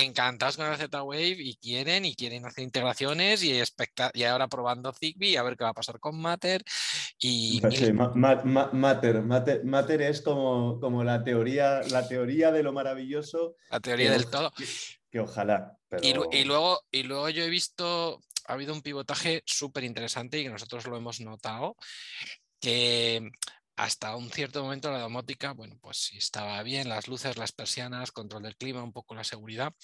encantados 0.00 0.56
con 0.56 0.66
el 0.66 0.76
Z-Wave 0.76 1.36
y 1.38 1.54
quieren 1.58 2.04
y 2.04 2.16
quieren 2.16 2.44
hacer 2.44 2.64
integraciones 2.64 3.44
y, 3.44 3.62
y 4.14 4.24
ahora 4.24 4.48
probando 4.48 4.92
Zigbee 4.92 5.36
a 5.36 5.44
ver 5.44 5.56
qué 5.56 5.62
va 5.62 5.70
a 5.70 5.74
pasar 5.74 6.00
con 6.00 6.20
Matter. 6.20 6.64
Y 7.20 7.60
Matter, 7.62 9.22
Matter, 9.62 10.02
es 10.02 10.22
como, 10.22 10.80
como 10.80 11.04
la, 11.04 11.22
teoría, 11.22 11.82
la 11.82 12.08
teoría 12.08 12.50
de 12.50 12.64
lo 12.64 12.72
maravilloso. 12.72 13.54
La 13.70 13.78
teoría 13.78 14.10
del 14.10 14.28
todo. 14.28 14.52
Que, 15.08 15.20
ojalá. 15.20 15.78
Y, 16.00 16.14
luego, 16.42 16.80
y 16.90 17.04
luego 17.04 17.28
yo 17.28 17.44
he 17.44 17.48
visto 17.50 18.20
ha 18.46 18.54
habido 18.54 18.74
un 18.74 18.82
pivotaje 18.82 19.42
súper 19.46 19.84
interesante 19.84 20.38
y 20.38 20.44
que 20.44 20.50
nosotros 20.50 20.86
lo 20.86 20.96
hemos 20.96 21.20
notado, 21.20 21.76
que 22.62 23.32
hasta 23.76 24.14
un 24.14 24.30
cierto 24.30 24.62
momento 24.62 24.90
la 24.90 25.00
domótica, 25.00 25.52
bueno, 25.52 25.76
pues 25.80 25.96
si 25.96 26.16
estaba 26.16 26.62
bien, 26.62 26.88
las 26.88 27.08
luces, 27.08 27.36
las 27.36 27.52
persianas, 27.52 28.12
control 28.12 28.44
del 28.44 28.56
clima, 28.56 28.82
un 28.82 28.92
poco 28.92 29.14
la 29.14 29.24
seguridad. 29.24 29.74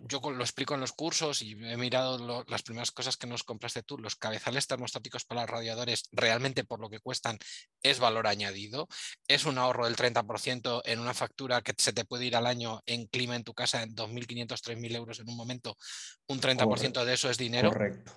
Yo 0.00 0.20
lo 0.20 0.44
explico 0.44 0.74
en 0.74 0.80
los 0.80 0.92
cursos 0.92 1.40
y 1.40 1.52
he 1.52 1.76
mirado 1.78 2.44
las 2.46 2.62
primeras 2.62 2.90
cosas 2.90 3.16
que 3.16 3.26
nos 3.26 3.42
compraste 3.42 3.82
tú, 3.82 3.96
los 3.96 4.16
cabezales 4.16 4.66
termostáticos 4.66 5.24
para 5.24 5.42
los 5.42 5.50
radiadores, 5.50 6.10
realmente 6.12 6.62
por 6.62 6.78
lo 6.78 6.90
que 6.90 7.00
cuestan 7.00 7.38
es 7.82 7.98
valor 7.98 8.26
añadido, 8.26 8.86
es 9.26 9.46
un 9.46 9.56
ahorro 9.56 9.86
del 9.86 9.96
30% 9.96 10.82
en 10.84 10.98
una 10.98 11.14
factura 11.14 11.62
que 11.62 11.72
se 11.78 11.94
te 11.94 12.04
puede 12.04 12.26
ir 12.26 12.36
al 12.36 12.46
año 12.46 12.82
en 12.84 13.06
clima 13.06 13.34
en 13.34 13.44
tu 13.44 13.54
casa 13.54 13.82
en 13.82 13.94
2.500, 13.94 14.60
3.000 14.60 14.94
euros 14.94 15.20
en 15.20 15.30
un 15.30 15.36
momento, 15.36 15.78
un 16.26 16.38
30% 16.38 17.06
de 17.06 17.14
eso 17.14 17.30
es 17.30 17.38
dinero. 17.38 17.70
Correcto 17.70 18.12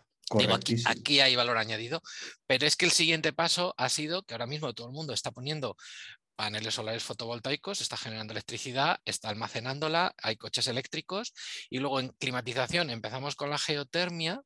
aquí, 0.86 1.20
hay 1.20 1.36
valor 1.36 1.58
añadido, 1.58 2.02
pero 2.48 2.66
es 2.66 2.76
que 2.76 2.86
el 2.86 2.92
siguiente 2.92 3.34
paso 3.34 3.74
ha 3.78 3.90
sido 3.90 4.24
que 4.24 4.34
ahora 4.34 4.48
mismo 4.48 4.74
todo 4.74 4.88
el 4.88 4.94
mundo 4.94 5.14
está 5.14 5.32
poniendo 5.32 5.76
paneles 6.36 6.74
solares 6.74 7.04
fotovoltaicos, 7.04 7.82
está 7.82 7.98
generando 7.98 8.34
electricidad, 8.34 9.00
está 9.06 9.30
almacenándola, 9.30 10.16
hay 10.18 10.38
coches 10.38 10.68
eléctricos 10.68 11.34
y 11.70 11.80
luego 11.80 12.00
en 12.00 12.10
climatización 12.10 12.90
empezamos 12.90 13.36
con 13.36 13.50
la 13.50 13.60
geotermia, 13.60 14.42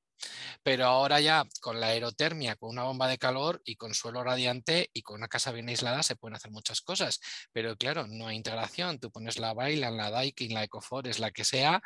pero 0.63 0.86
ahora 0.86 1.20
ya 1.20 1.46
con 1.62 1.80
la 1.80 1.88
aerotermia, 1.88 2.56
con 2.56 2.72
una 2.72 2.84
bomba 2.84 3.08
de 3.08 3.18
calor 3.18 3.62
y 3.65 3.75
con 3.75 3.94
suelo 3.94 4.24
radiante 4.24 4.89
y 4.94 5.01
con 5.01 5.18
una 5.18 5.27
casa 5.27 5.51
bien 5.51 5.70
aislada 5.70 6.04
se 6.04 6.15
pueden 6.15 6.36
hacer 6.36 6.51
muchas 6.51 6.82
cosas. 6.82 7.20
Pero 7.51 7.75
claro, 7.77 8.08
no 8.08 8.27
hay 8.27 8.38
integración. 8.38 9.00
Tú 9.00 9.12
pones 9.12 9.38
la 9.39 9.54
Bailan, 9.54 9.98
la 9.98 10.10
Daikin, 10.10 10.54
la 10.54 10.63
Ecoforest, 10.63 11.20
la 11.20 11.32
que 11.32 11.44
sea, 11.44 11.82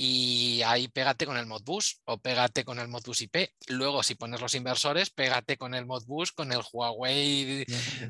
y 0.00 0.62
ahí 0.64 0.86
pégate 0.86 1.26
con 1.26 1.36
el 1.36 1.46
Modbus 1.46 2.00
o 2.04 2.18
pégate 2.18 2.64
con 2.64 2.78
el 2.78 2.86
Modbus 2.86 3.20
IP. 3.22 3.50
Luego, 3.66 4.04
si 4.04 4.14
pones 4.14 4.40
los 4.40 4.54
inversores, 4.54 5.10
pégate 5.10 5.56
con 5.56 5.74
el 5.74 5.86
Modbus, 5.86 6.30
con 6.30 6.52
el 6.52 6.60
Huawei. 6.72 7.66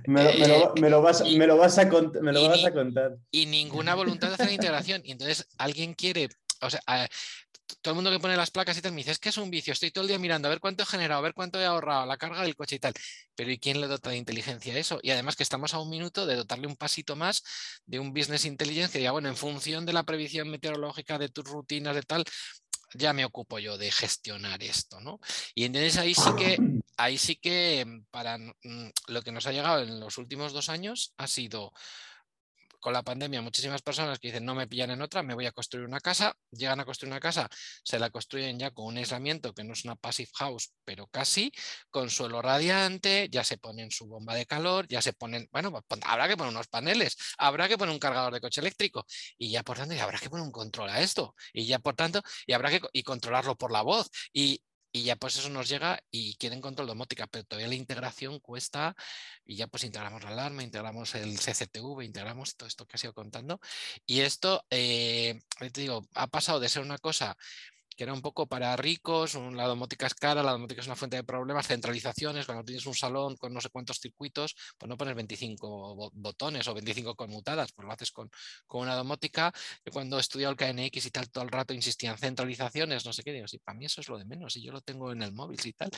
Me 0.07 0.91
lo, 0.91 1.01
vas, 1.01 1.79
a, 1.79 1.89
contar. 1.89 3.17
Y 3.31 3.47
ninguna 3.47 3.95
voluntad 3.95 4.29
de 4.29 4.35
hacer 4.35 4.53
integración. 4.53 5.01
Y 5.03 5.13
entonces 5.13 5.49
alguien 5.57 5.95
quiere 5.95 6.29
o 6.61 6.71
sea, 6.71 6.81
todo 7.83 7.93
el 7.93 7.95
mundo 7.97 8.11
que 8.11 8.19
pone 8.19 8.37
las 8.37 8.51
placas 8.51 8.77
y 8.79 8.83
tal 8.83 8.93
me 8.93 8.99
dice, 8.99 9.13
es 9.13 9.19
que 9.19 9.29
es 9.29 9.37
un 9.37 9.51
vicio, 9.51 9.73
estoy 9.73 9.91
todo 9.91 10.03
el 10.03 10.09
día 10.09 10.19
mirando 10.19 10.49
a 10.49 10.51
ver 10.51 10.61
cuánto 10.61 10.83
he 10.83 10.87
generado, 10.87 11.21
a 11.21 11.23
ver 11.23 11.35
cuánto 11.35 11.61
he 11.61 11.65
ahorrado, 11.65 12.07
la 12.07 12.17
carga 12.17 12.43
del 12.43 12.57
coche 12.57 12.77
y 12.77 12.79
tal. 12.79 12.95
Pero 13.35 13.51
¿y 13.51 13.59
quién 13.59 13.81
le 13.81 13.87
dota 13.87 14.11
de 14.11 14.17
inteligencia 14.17 14.75
a 14.75 14.79
eso? 14.79 14.99
Y 15.03 15.11
además 15.11 15.37
que 15.37 15.43
estamos 15.43 15.75
a 15.75 15.79
un 15.79 15.91
minuto 15.91 16.27
de 16.27 16.37
dotarle 16.37 16.67
un 16.67 16.77
pasito 16.77 17.17
más 17.17 17.43
de 17.87 17.99
un 17.99 18.13
business 18.13 18.45
intelligence 18.45 18.93
que 18.93 18.99
diga, 18.99 19.13
bueno, 19.13 19.29
en 19.29 19.37
función 19.37 19.87
de 19.87 19.93
la 19.93 20.03
previsión 20.03 20.49
meteorológica, 20.51 21.19
de 21.19 21.29
tus 21.29 21.45
rutinas, 21.45 21.95
de 21.95 22.03
tal, 22.03 22.25
ya 22.95 23.13
me 23.13 23.25
ocupo 23.25 23.59
yo 23.59 23.77
de 23.79 23.91
gestionar 23.91 24.63
esto, 24.63 25.01
¿no? 25.01 25.21
Y 25.55 25.65
entonces 25.65 25.97
ahí 25.99 26.15
sí 26.15 26.31
que, 26.37 26.59
ahí 26.97 27.19
sí 27.19 27.37
que 27.37 28.03
para 28.11 28.39
mm, 28.39 28.91
lo 29.09 29.23
que 29.23 29.33
nos 29.33 29.47
ha 29.47 29.53
llegado 29.53 29.83
en 29.83 30.01
los 30.01 30.19
últimos 30.19 30.53
dos 30.53 30.69
años 30.69 31.13
ha 31.19 31.27
sido 31.27 31.73
con 32.81 32.93
la 32.93 33.03
pandemia 33.03 33.43
muchísimas 33.43 33.83
personas 33.83 34.19
que 34.19 34.29
dicen 34.29 34.45
no 34.45 34.55
me 34.55 34.67
pillan 34.67 34.91
en 34.91 35.03
otra, 35.03 35.23
me 35.23 35.35
voy 35.35 35.47
a 35.47 35.53
construir 35.53 35.87
una 35.87 36.01
casa, 36.01 36.35
llegan 36.51 36.81
a 36.81 36.85
construir 36.85 37.13
una 37.13 37.21
casa, 37.21 37.49
se 37.85 37.99
la 37.99 38.11
construyen 38.11 38.59
ya 38.59 38.71
con 38.71 38.87
un 38.87 38.97
aislamiento 38.99 39.55
que 39.55 39.65
no 39.65 39.73
es 39.73 39.85
una 39.85 39.97
passive 39.97 40.31
house, 40.35 40.73
pero 40.85 41.07
casi, 41.09 41.53
con 41.91 42.11
suelo 42.11 42.43
radiante, 42.43 43.29
ya 43.31 43.45
se 43.45 43.59
ponen 43.59 43.91
su 43.91 44.07
bomba 44.07 44.35
de 44.35 44.47
calor, 44.47 44.87
ya 44.89 45.03
se 45.03 45.13
ponen, 45.13 45.49
bueno, 45.53 45.71
pues, 45.73 45.85
habrá 46.05 46.29
que 46.29 46.37
poner 46.37 46.53
unos 46.53 46.69
paneles, 46.69 47.17
habrá 47.39 47.69
que 47.69 47.79
poner 47.79 47.93
un 47.93 48.01
cargador 48.01 48.33
de 48.33 48.41
coche 48.41 48.61
eléctrico 48.61 49.07
y 49.37 49.51
ya 49.51 49.63
por 49.63 49.77
tanto, 49.77 49.95
y 49.95 49.99
habrá 49.99 50.19
que 50.19 50.31
poner 50.31 50.45
un 50.45 50.53
control 50.53 50.91
a 50.91 51.01
esto 51.01 51.35
y 51.53 51.67
ya 51.67 51.79
por 51.79 51.95
tanto, 51.95 52.23
y 52.47 52.53
habrá 52.53 52.71
que 52.71 52.81
y 52.93 53.03
controlarlo 53.03 53.57
por 53.57 53.73
la 53.73 53.83
voz 53.83 54.09
y 54.33 54.63
y 54.93 55.03
ya 55.03 55.17
pues 55.17 55.37
eso 55.37 55.49
nos 55.49 55.69
llega 55.69 56.01
y 56.11 56.35
quieren 56.37 56.61
control 56.61 56.87
domótica, 56.87 57.27
pero 57.27 57.45
todavía 57.45 57.69
la 57.69 57.75
integración 57.75 58.41
cuesta 58.41 58.97
y 59.45 59.57
ya 59.57 59.67
pues 59.67 59.85
integramos 59.85 60.23
la 60.23 60.31
alarma, 60.31 60.63
integramos 60.63 61.15
el 61.15 61.39
CCTV, 61.39 62.05
integramos 62.05 62.57
todo 62.57 62.69
esto 62.69 62.87
que 62.87 62.97
has 62.97 63.05
ido 63.05 63.15
contando. 63.15 63.61
Y 64.07 64.21
esto, 64.21 64.65
eh, 64.71 65.41
te 65.73 65.81
digo, 65.81 66.07
ha 66.15 66.27
pasado 66.29 66.61
de 66.61 66.69
ser 66.69 66.83
una 66.83 66.99
cosa 66.99 67.37
que 67.99 68.05
era 68.05 68.13
un 68.13 68.23
poco 68.23 68.47
para 68.47 68.77
ricos, 68.77 69.35
la 69.35 69.67
domótica 69.67 70.07
es 70.07 70.15
cara, 70.15 70.41
la 70.41 70.53
domótica 70.53 70.81
es 70.81 70.87
una 70.87 70.95
fuente 70.95 71.17
de 71.17 71.25
problemas, 71.25 71.67
centralizaciones, 71.67 72.47
cuando 72.47 72.63
tienes 72.63 72.87
un 72.87 72.95
salón 72.95 73.37
con 73.37 73.53
no 73.53 73.61
sé 73.61 73.71
cuántos 73.71 73.99
circuitos, 73.99 74.55
pues 74.79 74.89
no 74.89 74.97
pones 74.97 75.17
25 75.17 76.13
botones 76.13 76.69
o 76.69 76.75
25 76.75 77.17
conmutadas, 77.17 77.73
pues 77.73 77.85
lo 77.85 77.93
haces 77.93 78.13
con, 78.13 78.31
con 78.69 78.83
una 78.83 78.95
domótica. 78.95 79.53
Yo 79.85 79.93
cuando 79.93 80.17
he 80.17 80.21
estudiado 80.21 80.53
el 80.53 80.57
KNX 80.57 81.07
y 81.07 81.11
tal, 81.11 81.29
todo 81.29 81.43
el 81.43 81.51
rato 81.51 81.75
insistía 81.75 82.13
en 82.13 82.19
centralizaciones, 82.19 83.05
no 83.05 83.13
sé 83.13 83.25
qué, 83.25 83.33
digo, 83.33 83.49
sí, 83.49 83.59
para 83.59 83.77
mí 83.77 83.87
eso 83.87 84.01
es 84.01 84.09
lo 84.09 84.17
de 84.17 84.25
menos 84.25 84.57
y 84.57 84.63
yo 84.63 84.71
lo 84.71 84.81
tengo 84.81 85.11
en 85.11 85.23
el 85.23 85.33
móvil 85.33 85.59
y 85.65 85.73
tal. 85.73 85.91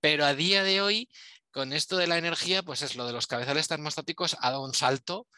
Pero 0.00 0.24
a 0.24 0.34
día 0.34 0.64
de 0.64 0.82
hoy 0.82 1.08
con 1.52 1.72
esto 1.72 1.96
de 1.96 2.08
la 2.08 2.18
energía, 2.18 2.64
pues 2.64 2.82
es 2.82 2.96
lo 2.96 3.06
de 3.06 3.12
los 3.12 3.28
cabezales 3.28 3.68
termostáticos, 3.68 4.36
ha 4.40 4.50
dado 4.50 4.64
un 4.64 4.74
salto 4.74 5.28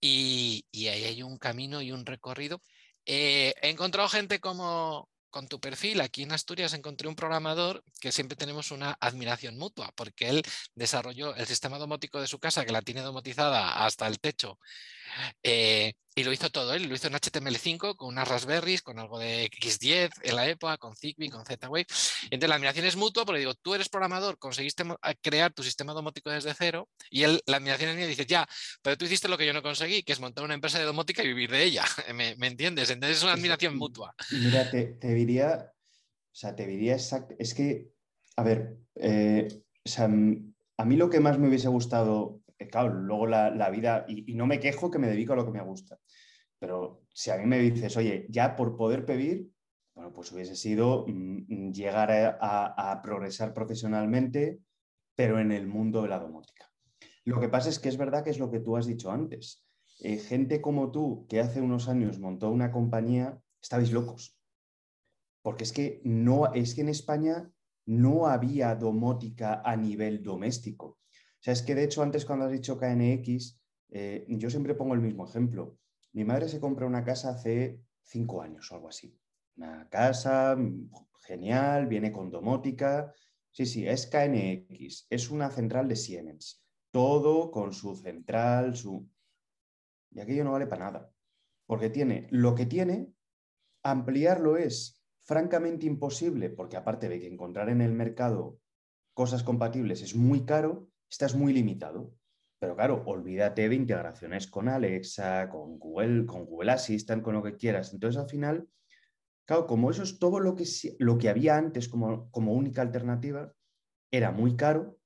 y, 0.00 0.64
ahí 0.74 1.04
hay 1.04 1.24
un 1.24 1.38
camino 1.38 1.82
y 1.82 1.90
un 1.90 2.06
recorrido. 2.06 2.62
Eh, 3.04 3.52
he 3.60 3.70
encontrado 3.70 4.08
gente 4.08 4.38
como, 4.38 5.08
con 5.36 5.48
tu 5.48 5.60
perfil, 5.60 6.00
aquí 6.00 6.22
en 6.22 6.32
Asturias 6.32 6.72
encontré 6.72 7.08
un 7.08 7.14
programador 7.14 7.84
que 8.00 8.10
siempre 8.10 8.36
tenemos 8.36 8.70
una 8.70 8.96
admiración 9.00 9.58
mutua, 9.58 9.92
porque 9.94 10.30
él 10.30 10.42
desarrolló 10.74 11.36
el 11.36 11.46
sistema 11.46 11.76
domótico 11.76 12.22
de 12.22 12.26
su 12.26 12.38
casa, 12.38 12.64
que 12.64 12.72
la 12.72 12.80
tiene 12.80 13.02
domotizada 13.02 13.84
hasta 13.84 14.06
el 14.06 14.18
techo, 14.18 14.58
eh, 15.42 15.92
y 16.18 16.24
lo 16.24 16.32
hizo 16.32 16.48
todo 16.48 16.72
él, 16.72 16.88
lo 16.88 16.94
hizo 16.94 17.08
en 17.08 17.12
HTML5 17.12 17.94
con 17.94 18.08
unas 18.08 18.26
Raspberries, 18.26 18.80
con 18.80 18.98
algo 18.98 19.18
de 19.18 19.50
X10 19.50 20.10
en 20.22 20.36
la 20.36 20.48
época, 20.48 20.78
con 20.78 20.96
Zigbee, 20.96 21.28
con 21.28 21.44
Z-Wave. 21.44 21.84
Entonces 22.30 22.48
la 22.48 22.54
admiración 22.54 22.86
es 22.86 22.96
mutua 22.96 23.26
porque 23.26 23.40
digo, 23.40 23.52
tú 23.54 23.74
eres 23.74 23.90
programador, 23.90 24.38
conseguiste 24.38 24.82
crear 25.20 25.52
tu 25.52 25.62
sistema 25.62 25.92
domótico 25.92 26.30
desde 26.30 26.54
cero 26.54 26.88
y 27.10 27.24
él, 27.24 27.42
la 27.44 27.58
admiración 27.58 27.90
es 27.90 27.96
mía, 27.96 28.06
dice, 28.06 28.24
ya, 28.24 28.46
pero 28.80 28.96
tú 28.96 29.04
hiciste 29.04 29.28
lo 29.28 29.36
que 29.36 29.44
yo 29.44 29.52
no 29.52 29.62
conseguí, 29.62 30.02
que 30.02 30.14
es 30.14 30.20
montar 30.20 30.42
una 30.42 30.54
empresa 30.54 30.78
de 30.78 30.86
domótica 30.86 31.22
y 31.22 31.28
vivir 31.28 31.50
de 31.50 31.64
ella. 31.64 31.84
¿Me, 32.14 32.46
entiendes? 32.46 32.88
Entonces 32.88 33.18
es 33.18 33.22
una 33.22 33.34
admiración 33.34 33.76
mutua. 33.76 34.14
Mira, 34.30 34.70
te, 34.70 34.96
diría, 35.02 35.70
o 35.70 36.34
sea, 36.34 36.56
te 36.56 36.66
diría 36.66 36.94
exacto, 36.94 37.34
es 37.38 37.52
que, 37.52 37.90
a 38.36 38.42
ver, 38.42 38.78
eh, 38.94 39.48
o 39.84 39.88
sea, 39.88 40.06
a 40.06 40.84
mí 40.84 40.96
lo 40.96 41.10
que 41.10 41.20
más 41.20 41.38
me 41.38 41.48
hubiese 41.48 41.68
gustado 41.68 42.40
claro, 42.64 42.94
luego 42.94 43.26
la, 43.26 43.70
vida, 43.70 44.04
y, 44.08 44.34
no 44.34 44.46
me 44.46 44.60
quejo 44.60 44.90
que 44.90 44.98
me 44.98 45.08
dedico 45.08 45.34
a 45.34 45.36
lo 45.36 45.44
que 45.44 45.52
me 45.52 45.62
gusta, 45.62 45.98
pero 46.58 47.02
si 47.12 47.30
a 47.30 47.36
mí 47.36 47.44
me 47.44 47.58
dices, 47.58 47.96
oye, 47.96 48.26
ya 48.30 48.56
por 48.56 48.76
poder 48.76 49.04
pedir, 49.04 49.50
bueno, 49.94 50.12
pues 50.12 50.32
hubiese 50.32 50.56
sido 50.56 51.06
mm, 51.06 51.44
mm, 51.48 51.72
llegar 51.72 52.10
a, 52.40 53.00
progresar 53.02 53.54
profesionalmente, 53.54 54.60
pero 55.14 55.38
en 55.38 55.52
el 55.52 55.66
mundo 55.66 56.02
de 56.02 56.08
la 56.08 56.18
domótica. 56.18 56.70
Lo 57.24 57.40
que 57.40 57.48
pasa 57.48 57.68
es 57.68 57.78
que 57.78 57.88
es 57.88 57.96
verdad 57.96 58.22
que 58.22 58.30
es 58.30 58.38
lo 58.38 58.50
que 58.50 58.60
tú 58.60 58.76
has 58.76 58.86
dicho 58.86 59.10
antes. 59.10 59.66
Eh, 60.00 60.18
gente 60.18 60.60
como 60.60 60.90
tú, 60.90 61.26
que 61.28 61.40
hace 61.40 61.60
unos 61.60 61.88
años 61.88 62.18
montó 62.18 62.50
una 62.50 62.70
compañía, 62.70 63.38
estabais 63.60 63.90
locos. 63.90 64.38
Porque 65.42 65.64
es 65.64 65.72
que, 65.72 66.02
no, 66.04 66.52
es 66.52 66.74
que 66.74 66.82
en 66.82 66.90
España 66.90 67.50
no 67.86 68.26
había 68.26 68.74
domótica 68.74 69.62
a 69.64 69.76
nivel 69.76 70.22
doméstico 70.22 70.98
sea, 71.40 71.52
es 71.52 71.62
que 71.62 71.74
de 71.74 71.84
hecho 71.84 72.02
antes 72.02 72.24
cuando 72.24 72.46
has 72.46 72.52
dicho 72.52 72.78
KNX, 72.78 73.60
eh, 73.90 74.26
yo 74.28 74.50
siempre 74.50 74.74
pongo 74.74 74.94
el 74.94 75.00
mismo 75.00 75.26
ejemplo. 75.26 75.78
Mi 76.12 76.24
madre 76.24 76.48
se 76.48 76.60
compra 76.60 76.86
una 76.86 77.04
casa 77.04 77.30
hace 77.30 77.80
cinco 78.02 78.42
años 78.42 78.70
o 78.70 78.74
algo 78.74 78.88
así. 78.88 79.18
Una 79.56 79.88
casa 79.88 80.56
genial, 81.22 81.86
viene 81.86 82.12
con 82.12 82.30
domótica. 82.30 83.12
Sí, 83.50 83.66
sí, 83.66 83.86
es 83.86 84.06
KNX, 84.06 85.06
es 85.08 85.30
una 85.30 85.50
central 85.50 85.88
de 85.88 85.96
Siemens. 85.96 86.64
Todo 86.90 87.50
con 87.50 87.72
su 87.72 87.96
central, 87.96 88.76
su... 88.76 89.08
Y 90.10 90.20
aquello 90.20 90.44
no 90.44 90.52
vale 90.52 90.66
para 90.66 90.86
nada. 90.86 91.12
Porque 91.66 91.90
tiene 91.90 92.28
lo 92.30 92.54
que 92.54 92.66
tiene, 92.66 93.12
ampliarlo 93.82 94.56
es 94.56 95.02
francamente 95.22 95.86
imposible, 95.86 96.50
porque 96.50 96.76
aparte 96.76 97.08
de 97.08 97.18
que 97.18 97.26
encontrar 97.26 97.68
en 97.68 97.80
el 97.80 97.92
mercado 97.92 98.60
cosas 99.14 99.42
compatibles 99.42 100.02
es 100.02 100.14
muy 100.14 100.44
caro 100.44 100.88
estás 101.10 101.34
muy 101.34 101.52
limitado. 101.52 102.14
Pero 102.58 102.74
claro, 102.74 103.02
olvídate 103.06 103.68
de 103.68 103.74
integraciones 103.74 104.46
con 104.46 104.68
Alexa, 104.68 105.48
con 105.48 105.78
Google, 105.78 106.24
con 106.24 106.46
Google 106.46 106.72
Assistant, 106.72 107.22
con 107.22 107.34
lo 107.34 107.42
que 107.42 107.56
quieras. 107.56 107.92
Entonces, 107.92 108.20
al 108.20 108.28
final, 108.28 108.68
claro, 109.44 109.66
como 109.66 109.90
eso 109.90 110.02
es 110.02 110.18
todo 110.18 110.40
lo 110.40 110.56
que, 110.56 110.64
lo 110.98 111.18
que 111.18 111.28
había 111.28 111.56
antes 111.56 111.88
como, 111.88 112.30
como 112.30 112.54
única 112.54 112.80
alternativa, 112.80 113.52
era 114.10 114.30
muy 114.30 114.56
caro, 114.56 114.98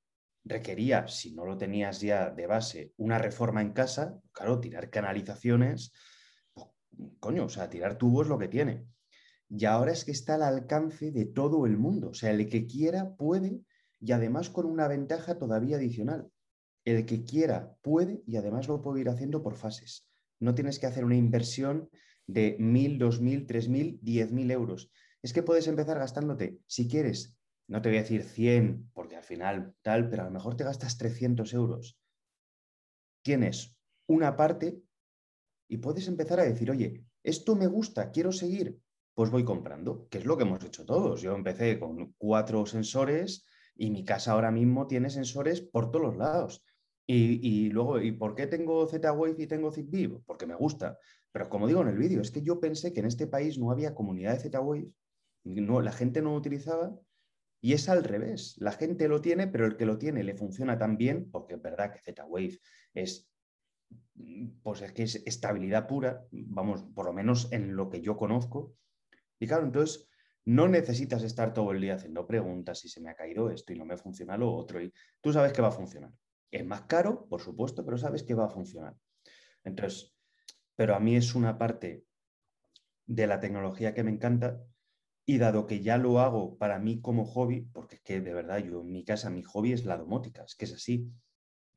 requería, 0.44 1.08
si 1.08 1.34
no 1.34 1.44
lo 1.44 1.58
tenías 1.58 2.00
ya 2.00 2.30
de 2.30 2.46
base, 2.46 2.92
una 2.96 3.18
reforma 3.18 3.60
en 3.62 3.72
casa, 3.72 4.20
claro, 4.32 4.60
tirar 4.60 4.88
canalizaciones, 4.88 5.92
pues, 6.54 6.68
coño, 7.18 7.46
o 7.46 7.48
sea, 7.48 7.68
tirar 7.68 7.98
tubos 7.98 8.28
lo 8.28 8.38
que 8.38 8.48
tiene. 8.48 8.86
Y 9.48 9.64
ahora 9.64 9.90
es 9.90 10.04
que 10.04 10.12
está 10.12 10.36
al 10.36 10.42
alcance 10.42 11.10
de 11.10 11.26
todo 11.26 11.66
el 11.66 11.76
mundo. 11.76 12.10
O 12.10 12.14
sea, 12.14 12.30
el 12.30 12.48
que 12.48 12.66
quiera 12.66 13.16
puede 13.16 13.60
y 14.00 14.12
además 14.12 14.50
con 14.50 14.66
una 14.66 14.88
ventaja 14.88 15.38
todavía 15.38 15.76
adicional. 15.76 16.30
El 16.84 17.04
que 17.06 17.24
quiera 17.24 17.76
puede 17.82 18.22
y 18.26 18.36
además 18.36 18.66
lo 18.68 18.80
puede 18.80 19.02
ir 19.02 19.08
haciendo 19.08 19.42
por 19.42 19.56
fases. 19.56 20.08
No 20.40 20.54
tienes 20.54 20.78
que 20.78 20.86
hacer 20.86 21.04
una 21.04 21.16
inversión 21.16 21.90
de 22.26 22.56
1.000, 22.58 22.98
2.000, 22.98 23.46
3.000, 23.46 24.00
10.000 24.00 24.50
euros. 24.50 24.90
Es 25.22 25.32
que 25.32 25.42
puedes 25.42 25.66
empezar 25.66 25.98
gastándote, 25.98 26.58
si 26.66 26.88
quieres, 26.88 27.38
no 27.68 27.82
te 27.82 27.90
voy 27.90 27.98
a 27.98 28.02
decir 28.02 28.24
100, 28.24 28.90
porque 28.94 29.16
al 29.16 29.22
final 29.22 29.74
tal, 29.82 30.08
pero 30.08 30.22
a 30.22 30.24
lo 30.26 30.32
mejor 30.32 30.56
te 30.56 30.64
gastas 30.64 30.96
300 30.96 31.52
euros. 31.52 31.98
Tienes 33.22 33.76
una 34.06 34.36
parte 34.36 34.82
y 35.68 35.76
puedes 35.76 36.08
empezar 36.08 36.40
a 36.40 36.44
decir, 36.44 36.70
oye, 36.70 37.04
esto 37.22 37.54
me 37.54 37.66
gusta, 37.66 38.10
quiero 38.10 38.32
seguir, 38.32 38.80
pues 39.14 39.30
voy 39.30 39.44
comprando, 39.44 40.08
que 40.08 40.18
es 40.18 40.24
lo 40.24 40.36
que 40.36 40.44
hemos 40.44 40.64
hecho 40.64 40.84
todos. 40.84 41.20
Yo 41.20 41.34
empecé 41.34 41.78
con 41.78 42.14
cuatro 42.18 42.64
sensores, 42.64 43.44
y 43.80 43.90
mi 43.90 44.04
casa 44.04 44.32
ahora 44.32 44.50
mismo 44.50 44.86
tiene 44.86 45.08
sensores 45.08 45.62
por 45.62 45.90
todos 45.90 46.04
los 46.04 46.16
lados. 46.18 46.62
Y, 47.06 47.70
luego, 47.70 47.98
¿y 47.98 48.12
por 48.12 48.34
qué 48.34 48.46
tengo 48.46 48.86
Z-Wave 48.86 49.36
y 49.38 49.46
tengo 49.46 49.72
Zigbee? 49.72 50.20
Porque 50.26 50.46
me 50.46 50.54
gusta. 50.54 50.98
Pero 51.32 51.48
como 51.48 51.66
digo 51.66 51.80
en 51.80 51.88
el 51.88 51.96
vídeo, 51.96 52.20
es 52.20 52.30
que 52.30 52.42
yo 52.42 52.60
pensé 52.60 52.92
que 52.92 53.00
en 53.00 53.06
este 53.06 53.26
país 53.26 53.58
no 53.58 53.70
había 53.70 53.94
comunidad 53.94 54.34
de 54.34 54.40
Z-Wave, 54.40 54.90
no, 55.44 55.80
la 55.80 55.92
gente 55.92 56.20
no 56.20 56.32
lo 56.32 56.36
utilizaba 56.36 56.94
y 57.62 57.72
es 57.72 57.88
al 57.88 58.04
revés. 58.04 58.54
La 58.58 58.72
gente 58.72 59.08
lo 59.08 59.22
tiene, 59.22 59.48
pero 59.48 59.64
el 59.64 59.78
que 59.78 59.86
lo 59.86 59.96
tiene 59.96 60.24
le 60.24 60.36
funciona 60.36 60.78
tan 60.78 60.98
bien, 60.98 61.30
porque 61.30 61.54
es 61.54 61.62
verdad 61.62 61.90
que 61.90 62.00
Z-Wave 62.00 62.60
es, 62.92 63.30
pues 64.62 64.82
es 64.82 64.92
que 64.92 65.04
es 65.04 65.22
estabilidad 65.24 65.88
pura, 65.88 66.26
vamos, 66.30 66.84
por 66.94 67.06
lo 67.06 67.14
menos 67.14 67.50
en 67.50 67.74
lo 67.76 67.88
que 67.88 68.02
yo 68.02 68.18
conozco. 68.18 68.74
Y 69.40 69.46
claro, 69.46 69.64
entonces 69.64 70.09
no 70.50 70.66
necesitas 70.66 71.22
estar 71.22 71.52
todo 71.54 71.70
el 71.70 71.80
día 71.80 71.94
haciendo 71.94 72.26
preguntas 72.26 72.80
si 72.80 72.88
se 72.88 73.00
me 73.00 73.08
ha 73.08 73.14
caído 73.14 73.50
esto 73.50 73.72
y 73.72 73.78
no 73.78 73.84
me 73.84 73.96
funciona 73.96 74.36
lo 74.36 74.52
otro. 74.52 74.82
Y 74.82 74.92
tú 75.20 75.32
sabes 75.32 75.52
que 75.52 75.62
va 75.62 75.68
a 75.68 75.72
funcionar. 75.72 76.10
Es 76.50 76.66
más 76.66 76.82
caro, 76.82 77.28
por 77.28 77.40
supuesto, 77.40 77.84
pero 77.84 77.96
sabes 77.96 78.24
que 78.24 78.34
va 78.34 78.46
a 78.46 78.50
funcionar. 78.50 78.96
Entonces, 79.62 80.12
pero 80.74 80.96
a 80.96 80.98
mí 80.98 81.14
es 81.14 81.36
una 81.36 81.56
parte 81.56 82.04
de 83.06 83.26
la 83.28 83.38
tecnología 83.38 83.94
que 83.94 84.02
me 84.02 84.10
encanta 84.10 84.60
y 85.24 85.38
dado 85.38 85.68
que 85.68 85.82
ya 85.82 85.98
lo 85.98 86.18
hago 86.18 86.58
para 86.58 86.80
mí 86.80 87.00
como 87.00 87.26
hobby, 87.26 87.60
porque 87.72 87.96
es 87.96 88.02
que 88.02 88.20
de 88.20 88.34
verdad 88.34 88.58
yo 88.58 88.80
en 88.80 88.90
mi 88.90 89.04
casa 89.04 89.30
mi 89.30 89.44
hobby 89.44 89.72
es 89.72 89.84
la 89.84 89.98
domótica, 89.98 90.42
es 90.42 90.56
que 90.56 90.64
es 90.64 90.74
así, 90.74 91.12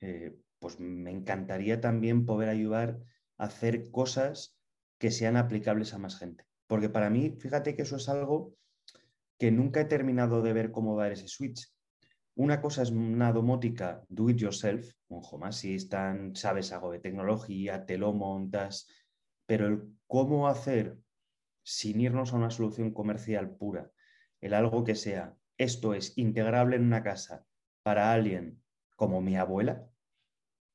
eh, 0.02 0.36
pues 0.58 0.80
me 0.80 1.12
encantaría 1.12 1.80
también 1.80 2.26
poder 2.26 2.50
ayudar 2.50 2.98
a 3.38 3.46
hacer 3.46 3.92
cosas 3.92 4.58
que 4.98 5.12
sean 5.12 5.38
aplicables 5.38 5.94
a 5.94 6.00
más 6.00 6.18
gente. 6.18 6.48
Porque 6.66 6.90
para 6.90 7.12
mí, 7.12 7.36
fíjate 7.38 7.76
que 7.76 7.84
eso 7.84 7.98
es 7.98 8.10
algo 8.10 8.56
que 9.38 9.52
nunca 9.52 9.82
he 9.82 9.86
terminado 9.86 10.42
de 10.42 10.54
ver 10.54 10.72
cómo 10.72 10.98
dar 10.98 11.12
ese 11.12 11.28
switch. 11.28 11.68
Una 12.36 12.62
cosa 12.62 12.82
es 12.82 12.90
una 12.90 13.32
domótica 13.32 14.04
do 14.10 14.30
it 14.30 14.38
yourself, 14.38 14.94
un 15.10 15.22
home 15.24 15.48
assistant, 15.48 16.36
sabes 16.36 16.72
algo 16.72 16.92
de 16.92 17.00
tecnología, 17.00 17.86
te 17.86 17.98
lo 17.98 18.14
montas, 18.14 18.88
pero 19.46 19.68
el 19.68 19.94
cómo 20.08 20.48
hacer 20.48 20.98
sin 21.64 22.02
irnos 22.02 22.34
a 22.34 22.38
una 22.38 22.50
solución 22.50 22.92
comercial 22.92 23.56
pura, 23.56 23.92
el 24.42 24.54
algo 24.54 24.84
que 24.84 24.96
sea, 24.96 25.36
esto 25.58 25.94
es 25.94 26.18
integrable 26.18 26.76
en 26.76 26.84
una 26.84 27.04
casa 27.04 27.46
para 27.84 28.12
alguien 28.12 28.62
como 28.96 29.22
mi 29.22 29.38
abuela, 29.38 29.88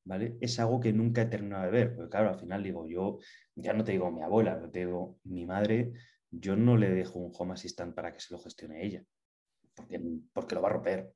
¿vale? 0.05 0.37
Es 0.41 0.59
algo 0.59 0.81
que 0.81 0.93
nunca 0.93 1.23
he 1.23 1.27
terminado 1.27 1.65
de 1.65 1.71
ver, 1.71 1.95
porque 1.95 2.11
claro, 2.11 2.31
al 2.31 2.39
final 2.39 2.63
digo, 2.63 2.87
yo 2.87 3.19
ya 3.55 3.73
no 3.73 3.85
te 3.85 3.93
digo 3.93 4.11
mi 4.11 4.23
abuela, 4.23 4.61
te 4.71 4.87
digo 4.87 5.19
mi 5.25 5.45
madre, 5.45 5.93
yo 6.31 6.57
no 6.57 6.77
le 6.77 6.91
dejo 6.91 7.19
un 7.19 7.33
home 7.37 7.55
assistant 7.55 7.95
para 7.95 8.13
que 8.13 8.21
se 8.21 8.35
lo 8.35 8.41
gestione 8.41 8.85
ella, 8.85 9.05
porque, 9.75 10.01
porque 10.33 10.55
lo 10.55 10.63
va 10.63 10.69
a 10.69 10.73
romper, 10.73 11.13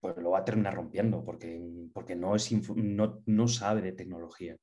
pues 0.00 0.16
lo 0.18 0.30
va 0.30 0.40
a 0.40 0.44
terminar 0.44 0.74
rompiendo, 0.74 1.24
porque, 1.24 1.60
porque 1.92 2.14
no, 2.14 2.34
es 2.36 2.50
no, 2.76 3.48
sabe 3.48 3.82
de 3.82 3.92
tecnología. 3.92 4.56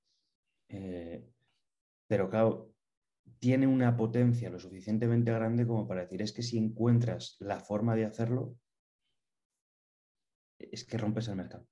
Eh, 0.70 1.26
pero 2.08 2.30
claro, 2.30 2.74
tiene 3.40 3.68
una 3.68 3.96
potencia 3.98 4.50
lo 4.50 4.60
suficientemente 4.60 5.32
grande 5.32 5.66
como 5.68 5.88
para 5.88 6.02
decir, 6.02 6.22
es 6.22 6.32
que 6.32 6.44
si 6.44 6.58
encuentras 6.58 7.38
la 7.40 7.60
forma 7.60 7.96
de 7.96 8.06
hacerlo, 8.06 8.56
es 10.60 10.86
que 10.86 10.98
rompes 10.98 11.28
el 11.28 11.36
mercado. 11.36 11.68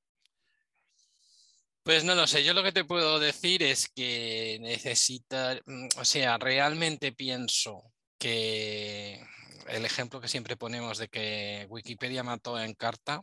Pues 1.91 2.05
no 2.05 2.15
lo 2.15 2.25
sé, 2.25 2.45
yo 2.45 2.53
lo 2.53 2.63
que 2.63 2.71
te 2.71 2.85
puedo 2.85 3.19
decir 3.19 3.63
es 3.63 3.89
que 3.89 4.57
necesita, 4.61 5.59
mm, 5.65 5.89
o 5.97 6.05
sea, 6.05 6.37
realmente 6.37 7.11
pienso 7.11 7.83
que 8.17 9.21
el 9.67 9.83
ejemplo 9.83 10.21
que 10.21 10.29
siempre 10.29 10.55
ponemos 10.55 10.99
de 10.99 11.09
que 11.09 11.65
Wikipedia 11.69 12.23
mató 12.23 12.57
en 12.57 12.75
carta, 12.75 13.21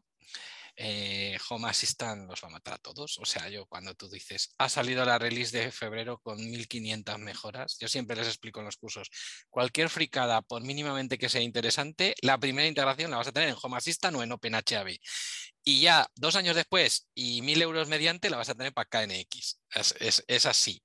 eh, 0.76 1.38
Home 1.48 1.68
Assistant 1.68 2.28
los 2.28 2.42
va 2.44 2.48
a 2.48 2.50
matar 2.50 2.75
a 2.75 2.78
todos. 2.78 3.18
O 3.18 3.25
sea, 3.25 3.48
yo 3.48 3.64
cuando 3.66 3.94
tú 3.94 4.08
dices, 4.10 4.54
ha 4.58 4.68
salido 4.68 5.02
la 5.06 5.18
release 5.18 5.56
de 5.58 5.72
febrero 5.72 6.18
con 6.18 6.37
1500 6.37 7.18
mejoras, 7.20 7.78
yo 7.80 7.88
siempre 7.88 8.16
les 8.16 8.28
explico 8.28 8.60
en 8.60 8.66
los 8.66 8.76
cursos, 8.76 9.08
cualquier 9.48 9.88
fricada, 9.88 10.42
por 10.42 10.62
mínimamente 10.62 11.16
que 11.16 11.30
sea 11.30 11.40
interesante, 11.40 12.14
la 12.20 12.37
primera 12.38 12.68
integración 12.68 13.10
la 13.10 13.16
vas 13.16 13.28
a 13.28 13.32
tener 13.32 13.48
en 13.48 13.56
Home 13.62 13.78
Assistant 13.78 14.16
o 14.16 14.22
en 14.22 14.32
OpenHAB 14.32 14.98
y 15.68 15.80
ya 15.80 16.10
dos 16.14 16.34
años 16.34 16.56
después 16.56 17.08
y 17.14 17.42
mil 17.42 17.60
euros 17.60 17.88
mediante 17.88 18.30
la 18.30 18.38
vas 18.38 18.48
a 18.48 18.54
tener 18.54 18.72
para 18.72 18.88
KNX. 18.88 19.60
Es, 20.00 20.46
así. 20.46 20.82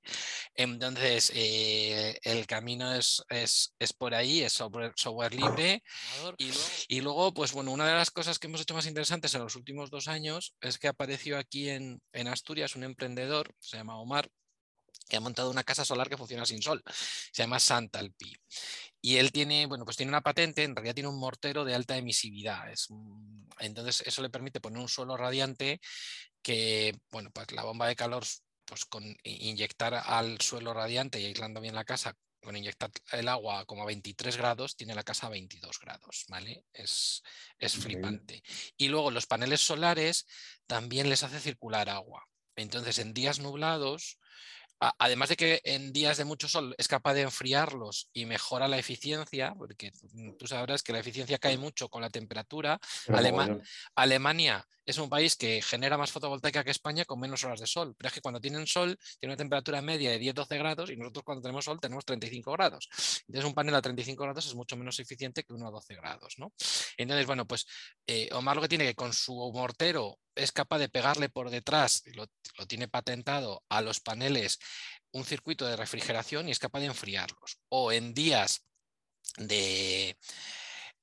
Entonces, 0.55 1.31
eh, 1.33 2.19
el 2.23 2.45
camino 2.47 2.93
es, 2.93 3.23
es, 3.29 3.93
por 3.97 4.13
ahí, 4.13 4.41
es 4.41 4.51
software, 4.51 5.33
libre. 5.33 5.81
Y 6.89 6.99
luego, 6.99 7.33
pues 7.33 7.53
bueno, 7.53 7.71
una 7.71 7.87
de 7.87 7.93
las 7.93 8.11
cosas 8.11 8.39
que 8.39 8.47
hemos 8.47 8.59
hecho 8.59 8.73
más 8.73 8.85
interesantes 8.85 9.33
en 9.35 9.43
los 9.43 9.55
últimos 9.55 9.89
dos 9.89 10.09
años 10.09 10.53
es 10.59 10.77
que 10.77 10.89
apareció 10.89 11.37
aquí 11.37 11.69
en, 11.69 12.01
en 12.11 12.27
Asturias 12.27 12.75
un 12.75 12.83
emprendedor, 12.83 13.55
se 13.59 13.77
llama 13.77 13.97
Omar, 13.97 14.29
que 15.07 15.17
ha 15.17 15.19
montado 15.19 15.49
una 15.49 15.63
casa 15.63 15.85
solar 15.85 16.09
que 16.09 16.17
funciona 16.17 16.45
sin 16.45 16.61
sol. 16.61 16.83
Se 17.31 17.43
llama 17.43 17.59
Santalpi. 17.59 18.35
Y 19.01 19.17
él 19.17 19.31
tiene, 19.31 19.65
bueno, 19.65 19.85
pues 19.85 19.97
tiene 19.97 20.11
una 20.11 20.21
patente, 20.21 20.63
en 20.63 20.75
realidad 20.75 20.95
tiene 20.95 21.09
un 21.09 21.19
mortero 21.19 21.65
de 21.65 21.75
alta 21.75 21.97
emisividad. 21.97 22.71
Es, 22.71 22.87
entonces, 23.59 24.01
eso 24.05 24.21
le 24.21 24.29
permite 24.29 24.61
poner 24.61 24.79
un 24.79 24.87
suelo 24.87 25.17
radiante 25.17 25.81
que, 26.41 26.97
bueno, 27.11 27.29
pues 27.31 27.51
la 27.51 27.63
bomba 27.63 27.87
de 27.87 27.95
calor, 27.95 28.23
pues 28.65 28.85
con 28.85 29.03
inyectar 29.23 29.93
al 29.93 30.39
suelo 30.39 30.73
radiante 30.73 31.19
y 31.19 31.25
aislando 31.25 31.59
bien 31.59 31.75
la 31.75 31.83
casa, 31.83 32.15
con 32.41 32.55
inyectar 32.55 32.91
el 33.11 33.27
agua 33.27 33.65
como 33.65 33.83
a 33.83 33.87
23 33.87 34.37
grados, 34.37 34.75
tiene 34.75 34.95
la 34.95 35.03
casa 35.03 35.27
a 35.27 35.31
22 35.31 35.79
grados, 35.79 36.25
¿vale? 36.27 36.65
Es, 36.73 37.23
es 37.57 37.73
flipante. 37.73 38.43
Y 38.77 38.89
luego 38.89 39.11
los 39.11 39.25
paneles 39.25 39.61
solares 39.61 40.27
también 40.67 41.09
les 41.09 41.23
hace 41.23 41.39
circular 41.39 41.89
agua. 41.89 42.25
Entonces, 42.55 42.99
en 42.99 43.13
días 43.13 43.39
nublados, 43.39 44.19
además 44.97 45.29
de 45.29 45.35
que 45.35 45.61
en 45.63 45.93
días 45.93 46.17
de 46.17 46.25
mucho 46.25 46.47
sol 46.47 46.75
es 46.77 46.87
capaz 46.87 47.13
de 47.13 47.21
enfriarlos 47.21 48.09
y 48.13 48.25
mejora 48.25 48.67
la 48.67 48.77
eficiencia, 48.77 49.53
porque 49.57 49.91
tú 50.37 50.47
sabrás 50.47 50.83
que 50.83 50.93
la 50.93 50.99
eficiencia 50.99 51.37
cae 51.37 51.57
mucho 51.57 51.89
con 51.89 52.01
la 52.01 52.09
temperatura. 52.09 52.79
Alemania 53.95 54.67
es 54.85 54.97
un 54.97 55.09
país 55.09 55.35
que 55.35 55.61
genera 55.61 55.97
más 55.97 56.11
fotovoltaica 56.11 56.63
que 56.63 56.71
España 56.71 57.05
con 57.05 57.19
menos 57.19 57.43
horas 57.43 57.59
de 57.59 57.67
sol, 57.67 57.95
pero 57.97 58.07
es 58.07 58.13
que 58.13 58.21
cuando 58.21 58.39
tienen 58.39 58.67
sol 58.67 58.97
tiene 59.19 59.33
una 59.33 59.37
temperatura 59.37 59.81
media 59.81 60.11
de 60.11 60.19
10-12 60.19 60.57
grados 60.57 60.89
y 60.89 60.97
nosotros 60.97 61.23
cuando 61.23 61.41
tenemos 61.41 61.65
sol 61.65 61.79
tenemos 61.79 62.05
35 62.05 62.51
grados. 62.51 62.89
Entonces 63.27 63.45
un 63.45 63.53
panel 63.53 63.75
a 63.75 63.81
35 63.81 64.23
grados 64.23 64.45
es 64.45 64.55
mucho 64.55 64.75
menos 64.75 64.99
eficiente 64.99 65.43
que 65.43 65.53
uno 65.53 65.67
a 65.67 65.71
12 65.71 65.95
grados. 65.95 66.35
¿no? 66.37 66.53
Entonces, 66.97 67.25
bueno, 67.25 67.45
pues 67.45 67.65
eh, 68.07 68.29
Omar 68.33 68.55
lo 68.55 68.61
que 68.61 68.69
tiene 68.69 68.85
que 68.85 68.95
con 68.95 69.13
su 69.13 69.33
mortero 69.53 70.19
es 70.35 70.51
capaz 70.51 70.79
de 70.79 70.89
pegarle 70.89 71.29
por 71.29 71.49
detrás, 71.49 72.03
lo, 72.13 72.25
lo 72.57 72.65
tiene 72.67 72.87
patentado, 72.87 73.63
a 73.69 73.81
los 73.81 73.99
paneles 73.99 74.59
un 75.11 75.25
circuito 75.25 75.65
de 75.65 75.75
refrigeración 75.75 76.47
y 76.47 76.51
es 76.51 76.59
capaz 76.59 76.79
de 76.79 76.87
enfriarlos. 76.87 77.59
O 77.69 77.91
en 77.91 78.13
días 78.13 78.65
de 79.37 80.17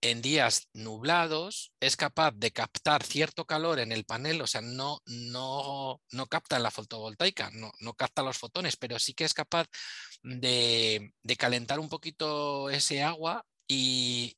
en 0.02 0.22
días 0.22 0.68
nublados 0.72 1.72
es 1.80 1.96
capaz 1.96 2.32
de 2.32 2.50
captar 2.52 3.02
cierto 3.02 3.44
calor 3.44 3.80
en 3.80 3.92
el 3.92 4.04
panel, 4.04 4.40
o 4.40 4.46
sea, 4.46 4.60
no, 4.60 5.00
no, 5.06 6.00
no 6.10 6.26
capta 6.26 6.58
la 6.58 6.70
fotovoltaica, 6.70 7.50
no, 7.52 7.70
no, 7.80 7.94
capta 7.94 8.22
los 8.22 8.38
fotones, 8.38 8.76
pero 8.76 8.98
sí 8.98 9.14
que 9.14 9.24
es 9.24 9.34
capaz 9.34 9.66
de, 10.22 11.12
de 11.22 11.36
calentar 11.36 11.80
un 11.80 11.88
poquito 11.88 12.70
ese 12.70 13.02
agua 13.02 13.44
y, 13.68 14.36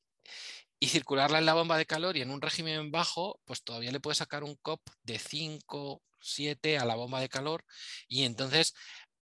y 0.83 0.89
circularla 0.89 1.39
en 1.39 1.47
la 1.47 1.55
bomba 1.55 1.79
de 1.79 1.87
calor 1.87 2.17
y 2.17 2.23
en 2.23 2.31
un 2.31 2.41
régimen 2.41 2.91
bajo, 2.91 3.41
pues 3.45 3.63
todavía 3.63 3.93
le 3.93 4.01
puede 4.01 4.17
sacar 4.17 4.43
un 4.43 4.57
COP 4.57 4.81
de 5.05 5.19
5, 5.19 6.03
7 6.21 6.79
a 6.79 6.85
la 6.85 6.97
bomba 6.97 7.21
de 7.21 7.29
calor. 7.29 7.65
Y 8.09 8.25
entonces 8.25 8.75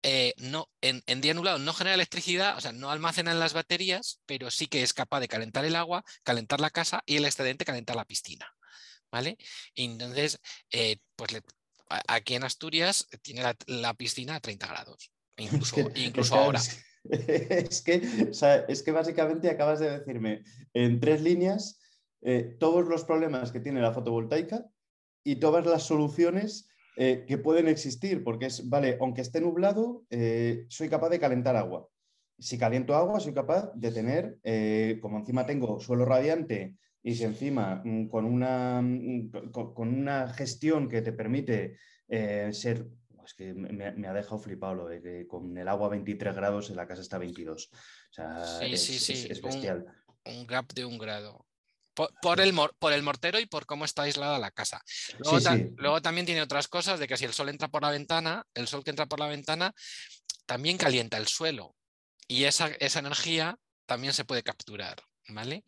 eh, 0.02 0.34
no, 0.38 0.68
en, 0.80 1.20
día 1.20 1.34
nublado 1.34 1.58
no 1.58 1.72
genera 1.72 1.94
electricidad, 1.94 2.56
o 2.56 2.60
sea, 2.60 2.72
no 2.72 2.90
almacena 2.90 3.32
en 3.32 3.40
las 3.40 3.52
baterías, 3.52 4.20
pero 4.26 4.50
sí 4.50 4.66
que 4.66 4.82
es 4.82 4.92
capaz 4.92 5.20
de 5.20 5.28
calentar 5.28 5.64
el 5.64 5.76
agua, 5.76 6.04
calentar 6.22 6.60
la 6.60 6.70
casa 6.70 7.02
y 7.06 7.16
el 7.16 7.24
excedente 7.24 7.64
calentar 7.64 7.96
la 7.96 8.04
piscina. 8.04 8.46
¿Vale? 9.10 9.38
entonces, 9.74 10.38
eh, 10.70 10.98
pues 11.16 11.40
aquí 11.88 12.34
en 12.34 12.44
Asturias 12.44 13.08
tiene 13.22 13.42
la, 13.66 13.94
piscina 13.94 14.34
a 14.34 14.40
30 14.40 14.66
grados, 14.66 15.10
incluso, 15.38 15.76
incluso 15.94 16.34
ahora. 16.34 16.60
Es 17.10 17.80
que, 17.80 18.02
es 18.68 18.82
que 18.82 18.92
básicamente 18.92 19.48
acabas 19.48 19.80
de 19.80 19.98
decirme 19.98 20.42
en 20.74 21.00
tres 21.00 21.22
líneas 21.22 21.80
eh, 22.20 22.56
todos 22.58 22.86
los 22.86 23.04
problemas 23.04 23.50
que 23.50 23.60
tiene 23.60 23.80
la 23.80 23.94
fotovoltaica 23.94 24.66
y 25.24 25.36
todas 25.36 25.64
las 25.64 25.84
soluciones 25.84 26.68
eh, 27.00 27.24
que 27.26 27.38
pueden 27.38 27.68
existir, 27.68 28.24
porque 28.24 28.46
es, 28.46 28.68
vale, 28.68 28.98
aunque 29.00 29.20
esté 29.20 29.40
nublado, 29.40 30.04
eh, 30.10 30.66
soy 30.68 30.88
capaz 30.88 31.10
de 31.10 31.20
calentar 31.20 31.54
agua. 31.56 31.88
Si 32.38 32.58
caliento 32.58 32.94
agua, 32.94 33.20
soy 33.20 33.32
capaz 33.32 33.72
de 33.74 33.92
tener, 33.92 34.38
como 35.00 35.18
encima 35.18 35.46
tengo 35.46 35.80
suelo 35.80 36.04
radiante 36.04 36.74
y 37.02 37.14
si 37.14 37.24
encima 37.24 37.82
mm, 37.84 38.08
con 38.08 38.24
una, 38.24 38.80
mm, 38.82 39.50
con, 39.50 39.88
una 39.88 40.28
gestión 40.28 40.88
que 40.88 41.02
te 41.02 41.12
permite 41.12 41.76
ser 42.08 42.86
es 43.28 43.34
que 43.34 43.52
me, 43.52 44.08
ha 44.08 44.12
dejado 44.14 44.38
flipado 44.38 44.74
lo 44.74 44.88
de 44.88 45.02
que 45.02 45.26
con 45.26 45.56
el 45.56 45.68
agua 45.68 45.88
a 45.88 45.90
23 45.90 46.34
grados 46.34 46.70
en 46.70 46.76
la 46.76 46.86
casa 46.86 47.02
está 47.02 47.16
a 47.16 47.20
22. 47.20 47.70
O 47.72 47.76
sea, 48.10 48.44
sí, 48.44 48.72
es, 48.72 48.82
sí, 48.82 48.98
sí. 48.98 49.28
Es, 49.30 49.42
bestial. 49.42 49.84
Un, 50.24 50.46
gap 50.46 50.72
de 50.72 50.86
un 50.86 50.98
grado. 50.98 51.44
Por, 52.22 52.40
el, 52.40 52.54
por, 52.78 52.92
el, 52.92 53.02
mortero 53.02 53.40
y 53.40 53.46
por 53.46 53.66
cómo 53.66 53.84
está 53.84 54.02
aislada 54.02 54.38
la 54.38 54.52
casa. 54.52 54.80
Luego, 55.18 55.38
luego, 55.76 56.02
también 56.02 56.26
tiene 56.26 56.42
otras 56.42 56.68
cosas 56.68 57.00
de 57.00 57.08
que 57.08 57.16
si 57.16 57.24
el 57.24 57.32
sol 57.32 57.48
entra 57.48 57.68
por 57.68 57.82
la 57.82 57.90
ventana, 57.90 58.46
el 58.54 58.68
sol 58.68 58.84
que 58.84 58.90
entra 58.90 59.06
por 59.06 59.18
la 59.18 59.26
ventana 59.26 59.74
también 60.46 60.78
calienta 60.78 61.16
el 61.16 61.26
suelo 61.26 61.74
y 62.28 62.44
esa, 62.44 62.68
esa 62.78 63.00
energía 63.00 63.58
también 63.86 64.12
se 64.12 64.24
puede 64.24 64.42
capturar. 64.42 65.02
¿Vale? 65.30 65.64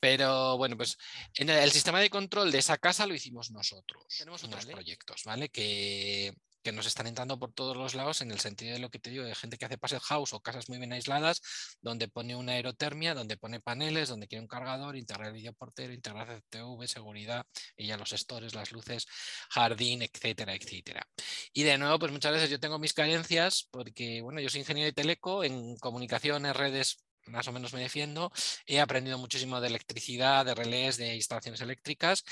Pero 0.00 0.56
bueno, 0.56 0.76
pues 0.76 0.96
en 1.34 1.50
el, 1.50 1.70
sistema 1.70 2.00
de 2.00 2.10
control 2.10 2.52
de 2.52 2.58
esa 2.58 2.78
casa 2.78 3.06
lo 3.06 3.14
hicimos 3.14 3.50
nosotros. 3.50 4.06
Tenemos 4.16 4.42
otros 4.44 4.66
proyectos, 4.66 5.22
¿vale? 5.24 5.48
Que, 5.48 6.34
que 6.62 6.72
nos 6.72 6.86
están 6.86 7.06
entrando 7.06 7.38
por 7.38 7.52
todos 7.52 7.76
los 7.76 7.94
lados 7.94 8.20
en 8.20 8.30
el 8.30 8.40
sentido 8.40 8.72
de 8.74 8.78
lo 8.78 8.90
que 8.90 8.98
te 8.98 9.10
digo, 9.10 9.24
de 9.24 9.34
gente 9.34 9.56
que 9.56 9.64
hace 9.64 9.78
passive 9.78 10.00
house 10.00 10.32
o 10.32 10.40
casas 10.40 10.68
muy 10.68 10.78
bien 10.78 10.92
aisladas, 10.92 11.40
donde 11.80 12.08
pone 12.08 12.36
una 12.36 12.52
aerotermia, 12.52 13.14
donde 13.14 13.36
pone 13.36 13.60
paneles, 13.60 14.08
donde 14.08 14.26
quiere 14.28 14.42
un 14.42 14.48
cargador, 14.48 14.96
integrar 14.96 15.28
el 15.28 15.34
videoportero, 15.34 15.92
integrar 15.92 16.42
CTV, 16.42 16.86
seguridad, 16.86 17.46
y 17.76 17.86
ya 17.86 17.96
los 17.96 18.10
stores, 18.10 18.54
las 18.54 18.72
luces, 18.72 19.06
jardín, 19.50 20.02
etcétera, 20.02 20.54
etcétera. 20.54 21.06
Y 21.52 21.62
de 21.62 21.78
nuevo, 21.78 21.98
pues 21.98 22.12
muchas 22.12 22.32
veces 22.32 22.50
yo 22.50 22.60
tengo 22.60 22.78
mis 22.78 22.94
carencias 22.94 23.68
porque, 23.70 24.20
bueno, 24.22 24.40
yo 24.40 24.48
soy 24.48 24.60
ingeniero 24.60 24.86
de 24.86 24.92
teleco, 24.92 25.44
en 25.44 25.76
comunicaciones, 25.76 26.56
redes 26.56 27.04
más 27.26 27.46
o 27.46 27.52
menos 27.52 27.72
me 27.74 27.80
defiendo. 27.80 28.32
He 28.66 28.80
aprendido 28.80 29.18
muchísimo 29.18 29.60
de 29.60 29.68
electricidad, 29.68 30.46
de 30.46 30.54
relés, 30.54 30.96
de 30.96 31.14
instalaciones 31.14 31.60
eléctricas 31.60 32.24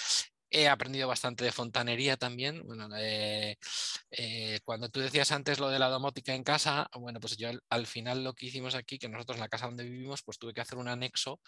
He 0.59 0.69
aprendido 0.69 1.07
bastante 1.07 1.45
de 1.45 1.53
fontanería 1.53 2.16
también. 2.16 2.62
Bueno, 2.64 2.88
eh, 2.99 3.59
cuando 4.64 4.88
tú 4.88 5.01
decías 5.01 5.31
antes 5.31 5.59
lo 5.59 5.69
de 5.69 5.79
la 5.79 5.90
domótica 5.90 6.35
en 6.35 6.45
casa, 6.45 6.88
bueno, 6.99 7.21
pues 7.21 7.37
yo 7.37 7.51
al, 7.69 7.87
final 7.87 8.25
lo 8.25 8.33
que 8.33 8.47
hicimos 8.47 8.75
aquí, 8.75 8.99
que 8.99 9.11
nosotros 9.11 9.37
en 9.37 9.42
la 9.42 9.51
casa 9.51 9.66
donde 9.66 9.85
vivimos, 9.85 10.23
pues 10.23 10.38
tuve 10.38 10.55
que 10.55 10.62
hacer 10.62 10.79
un 10.79 10.88
anexo, 10.88 11.40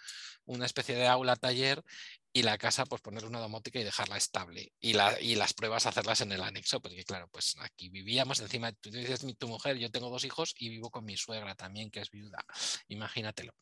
una 0.45 0.67
especie 0.67 0.95
de 0.95 1.07
aula 1.07 1.37
taller 1.37 1.83
y 2.39 2.43
la 2.43 2.57
casa 2.57 2.87
pues 2.87 3.03
poner 3.03 3.25
una 3.25 3.41
domótica 3.41 3.81
y 3.81 3.85
dejarla 3.85 4.17
estable 4.17 4.73
y 4.81 4.93
las 4.93 5.55
pruebas 5.55 5.87
hacerlas 5.87 6.21
en 6.21 6.31
el 6.31 6.43
anexo, 6.43 6.81
porque 6.81 7.05
claro, 7.05 7.29
pues 7.33 7.57
aquí 7.61 7.89
vivíamos 7.89 8.39
encima, 8.39 8.71
tú 8.73 8.91
dices 8.91 9.27
tu 9.37 9.49
mujer, 9.49 9.77
yo 9.77 9.91
tengo 9.91 10.09
dos 10.09 10.25
hijos 10.25 10.55
y 10.57 10.69
vivo 10.69 10.91
con 10.91 11.05
mi 11.05 11.17
suegra 11.17 11.57
también, 11.57 11.91
que 11.91 12.01
es 12.01 12.11
viuda, 12.11 12.45
imagínatelo. 12.89 13.53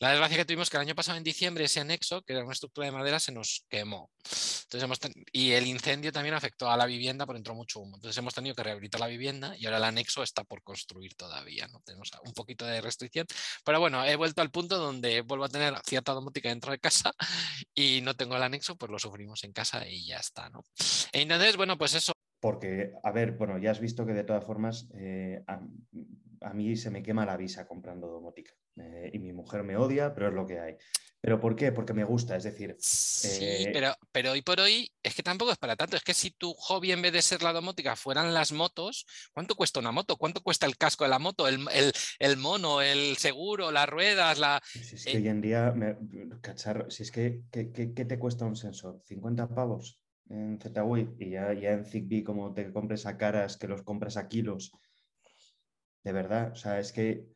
La 0.00 0.10
desgracia 0.10 0.36
que 0.36 0.44
tuvimos 0.44 0.68
que 0.68 0.76
el 0.76 0.82
año 0.82 0.94
pasado 0.94 1.16
en 1.16 1.24
diciembre 1.24 1.64
ese 1.64 1.80
anexo, 1.80 2.22
que 2.22 2.34
era 2.34 2.44
una 2.44 2.52
estructura 2.52 2.86
de 2.86 2.92
madera, 2.92 3.18
se 3.18 3.32
nos 3.32 3.64
quemó. 3.70 4.10
Entonces 4.22 4.82
hemos 4.82 4.98
y 5.32 5.52
el 5.52 5.66
incendio 5.66 6.12
también 6.12 6.34
afectó 6.34 6.68
a 6.70 6.76
la 6.76 6.86
vivienda, 6.86 7.24
porque 7.24 7.38
entró 7.38 7.54
mucho 7.54 7.80
humo. 7.80 7.96
Entonces 7.96 8.18
hemos 8.18 8.34
tenido 8.34 8.54
que 8.54 8.64
rehabilitar 8.64 9.00
la 9.00 9.06
vivienda 9.06 9.56
y 9.56 9.64
ahora 9.64 9.78
el 9.78 9.84
anexo 9.84 10.22
está 10.22 10.44
por 10.44 10.62
construir 10.62 11.14
todavía, 11.14 11.68
¿no? 11.68 11.80
Tenemos 11.80 12.10
un 12.24 12.32
poquito 12.34 12.66
de 12.66 12.80
restricción, 12.80 13.26
pero 13.64 13.80
bueno, 13.80 14.04
he 14.04 14.16
vuelto 14.16 14.42
al 14.42 14.50
punto 14.50 14.76
donde 14.76 15.22
vuelvo 15.22 15.44
a 15.44 15.48
tener 15.48 15.74
cierta 15.86 16.12
domótica 16.12 16.48
dentro 16.48 16.72
de 16.72 16.78
casa 16.80 17.14
y 17.74 18.00
no 18.02 18.14
tengo 18.14 18.25
el 18.34 18.42
anexo, 18.42 18.76
pues 18.76 18.90
lo 18.90 18.98
sufrimos 18.98 19.44
en 19.44 19.52
casa 19.52 19.86
y 19.88 20.06
ya 20.06 20.18
está, 20.18 20.48
¿no? 20.50 20.64
E 21.12 21.22
entonces, 21.22 21.56
bueno, 21.56 21.78
pues 21.78 21.94
eso. 21.94 22.12
Porque, 22.40 22.92
a 23.02 23.12
ver, 23.12 23.32
bueno, 23.32 23.58
ya 23.58 23.70
has 23.70 23.80
visto 23.80 24.04
que 24.04 24.12
de 24.12 24.24
todas 24.24 24.44
formas 24.44 24.88
eh, 24.94 25.42
a, 25.46 26.52
mí 26.52 26.76
se 26.76 26.90
me 26.90 27.02
quema 27.02 27.26
la 27.26 27.36
visa 27.36 27.66
comprando 27.66 28.08
domótica. 28.08 28.52
Eh, 28.78 29.10
y 29.12 29.18
mi 29.18 29.32
mujer 29.32 29.62
me 29.62 29.76
odia, 29.76 30.14
pero 30.14 30.28
es 30.28 30.34
lo 30.34 30.46
que 30.46 30.60
hay. 30.60 30.76
¿Pero 31.20 31.40
por 31.40 31.56
qué? 31.56 31.72
Porque 31.72 31.94
me 31.94 32.04
gusta, 32.04 32.36
es 32.36 32.44
decir... 32.44 32.76
Sí, 32.78 33.44
eh, 33.46 33.70
pero, 33.72 33.94
pero 34.12 34.32
hoy 34.32 34.42
por 34.42 34.60
hoy 34.60 34.92
es 35.02 35.14
que 35.14 35.22
tampoco 35.22 35.50
es 35.50 35.58
para 35.58 35.74
tanto. 35.74 35.96
Es 35.96 36.04
que 36.04 36.14
si 36.14 36.30
tu 36.30 36.52
hobby 36.54 36.92
en 36.92 37.02
vez 37.02 37.12
de 37.12 37.22
ser 37.22 37.42
la 37.42 37.52
domótica 37.52 37.96
fueran 37.96 38.34
las 38.34 38.52
motos, 38.52 39.06
¿cuánto 39.32 39.54
cuesta 39.56 39.80
una 39.80 39.90
moto? 39.90 40.16
¿Cuánto 40.16 40.42
cuesta 40.42 40.66
el 40.66 40.76
casco 40.76 41.04
de 41.04 41.10
la 41.10 41.18
moto? 41.18 41.48
El, 41.48 41.66
el, 41.72 41.92
el 42.18 42.36
mono, 42.36 42.82
el 42.82 43.16
seguro, 43.16 43.72
las 43.72 43.88
ruedas, 43.88 44.38
la... 44.38 44.62
Si 44.64 44.94
es 44.96 45.04
que 45.04 45.16
eh, 45.16 45.20
hoy 45.20 45.28
en 45.28 45.40
día, 45.40 45.72
me- 45.72 45.96
cacharro, 46.42 46.90
si 46.90 47.02
es 47.04 47.10
que, 47.10 47.42
¿qué, 47.50 47.72
qué- 47.72 47.94
qué 47.94 48.04
te 48.04 48.18
cuesta 48.18 48.44
un 48.44 48.54
sensor? 48.56 49.02
¿50 49.04 49.48
pavos 49.48 50.00
en 50.28 50.58
ZWave? 50.60 51.14
Y 51.18 51.30
ya, 51.30 51.52
ya 51.54 51.72
en 51.72 51.86
Zigbee, 51.86 52.22
como 52.22 52.52
te 52.52 52.70
compres 52.72 53.06
a 53.06 53.16
caras, 53.16 53.56
que 53.56 53.66
los 53.68 53.82
compras 53.82 54.16
a 54.18 54.28
kilos. 54.28 54.70
De 56.04 56.12
verdad, 56.12 56.52
o 56.52 56.56
sea, 56.56 56.78
es 56.78 56.92
que 56.92 57.26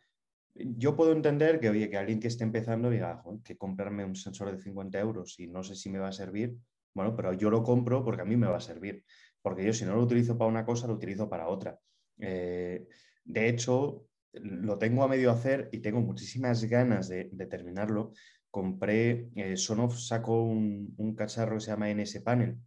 yo 0.54 0.96
puedo 0.96 1.12
entender 1.12 1.60
que, 1.60 1.70
oye, 1.70 1.88
que 1.90 1.96
alguien 1.96 2.20
que 2.20 2.28
esté 2.28 2.44
empezando 2.44 2.90
diga, 2.90 3.16
"Joder, 3.18 3.40
que 3.42 3.56
comprarme 3.56 4.04
un 4.04 4.16
sensor 4.16 4.50
de 4.52 4.58
50 4.58 4.98
euros 4.98 5.38
y 5.38 5.46
no 5.46 5.62
sé 5.62 5.74
si 5.74 5.90
me 5.90 5.98
va 5.98 6.08
a 6.08 6.12
servir. 6.12 6.56
Bueno, 6.94 7.14
pero 7.16 7.32
yo 7.32 7.50
lo 7.50 7.62
compro 7.62 8.04
porque 8.04 8.22
a 8.22 8.24
mí 8.24 8.36
me 8.36 8.48
va 8.48 8.56
a 8.58 8.60
servir. 8.60 9.04
Porque 9.42 9.64
yo 9.64 9.72
si 9.72 9.84
no 9.84 9.94
lo 9.94 10.02
utilizo 10.02 10.36
para 10.36 10.50
una 10.50 10.64
cosa, 10.64 10.86
lo 10.86 10.94
utilizo 10.94 11.28
para 11.28 11.48
otra. 11.48 11.78
Eh, 12.18 12.86
de 13.24 13.48
hecho, 13.48 14.06
lo 14.32 14.78
tengo 14.78 15.02
a 15.02 15.08
medio 15.08 15.30
hacer 15.30 15.68
y 15.72 15.78
tengo 15.80 16.00
muchísimas 16.00 16.64
ganas 16.64 17.08
de, 17.08 17.24
terminarlo. 17.48 18.12
Compré, 18.50 19.30
eh, 19.36 19.56
Sonoff 19.56 19.98
sacó 19.98 20.42
un, 20.42 20.94
un 20.98 21.14
cacharro 21.14 21.56
que 21.56 21.60
se 21.60 21.70
llama 21.70 21.90
NS 21.90 22.20
Panel, 22.22 22.58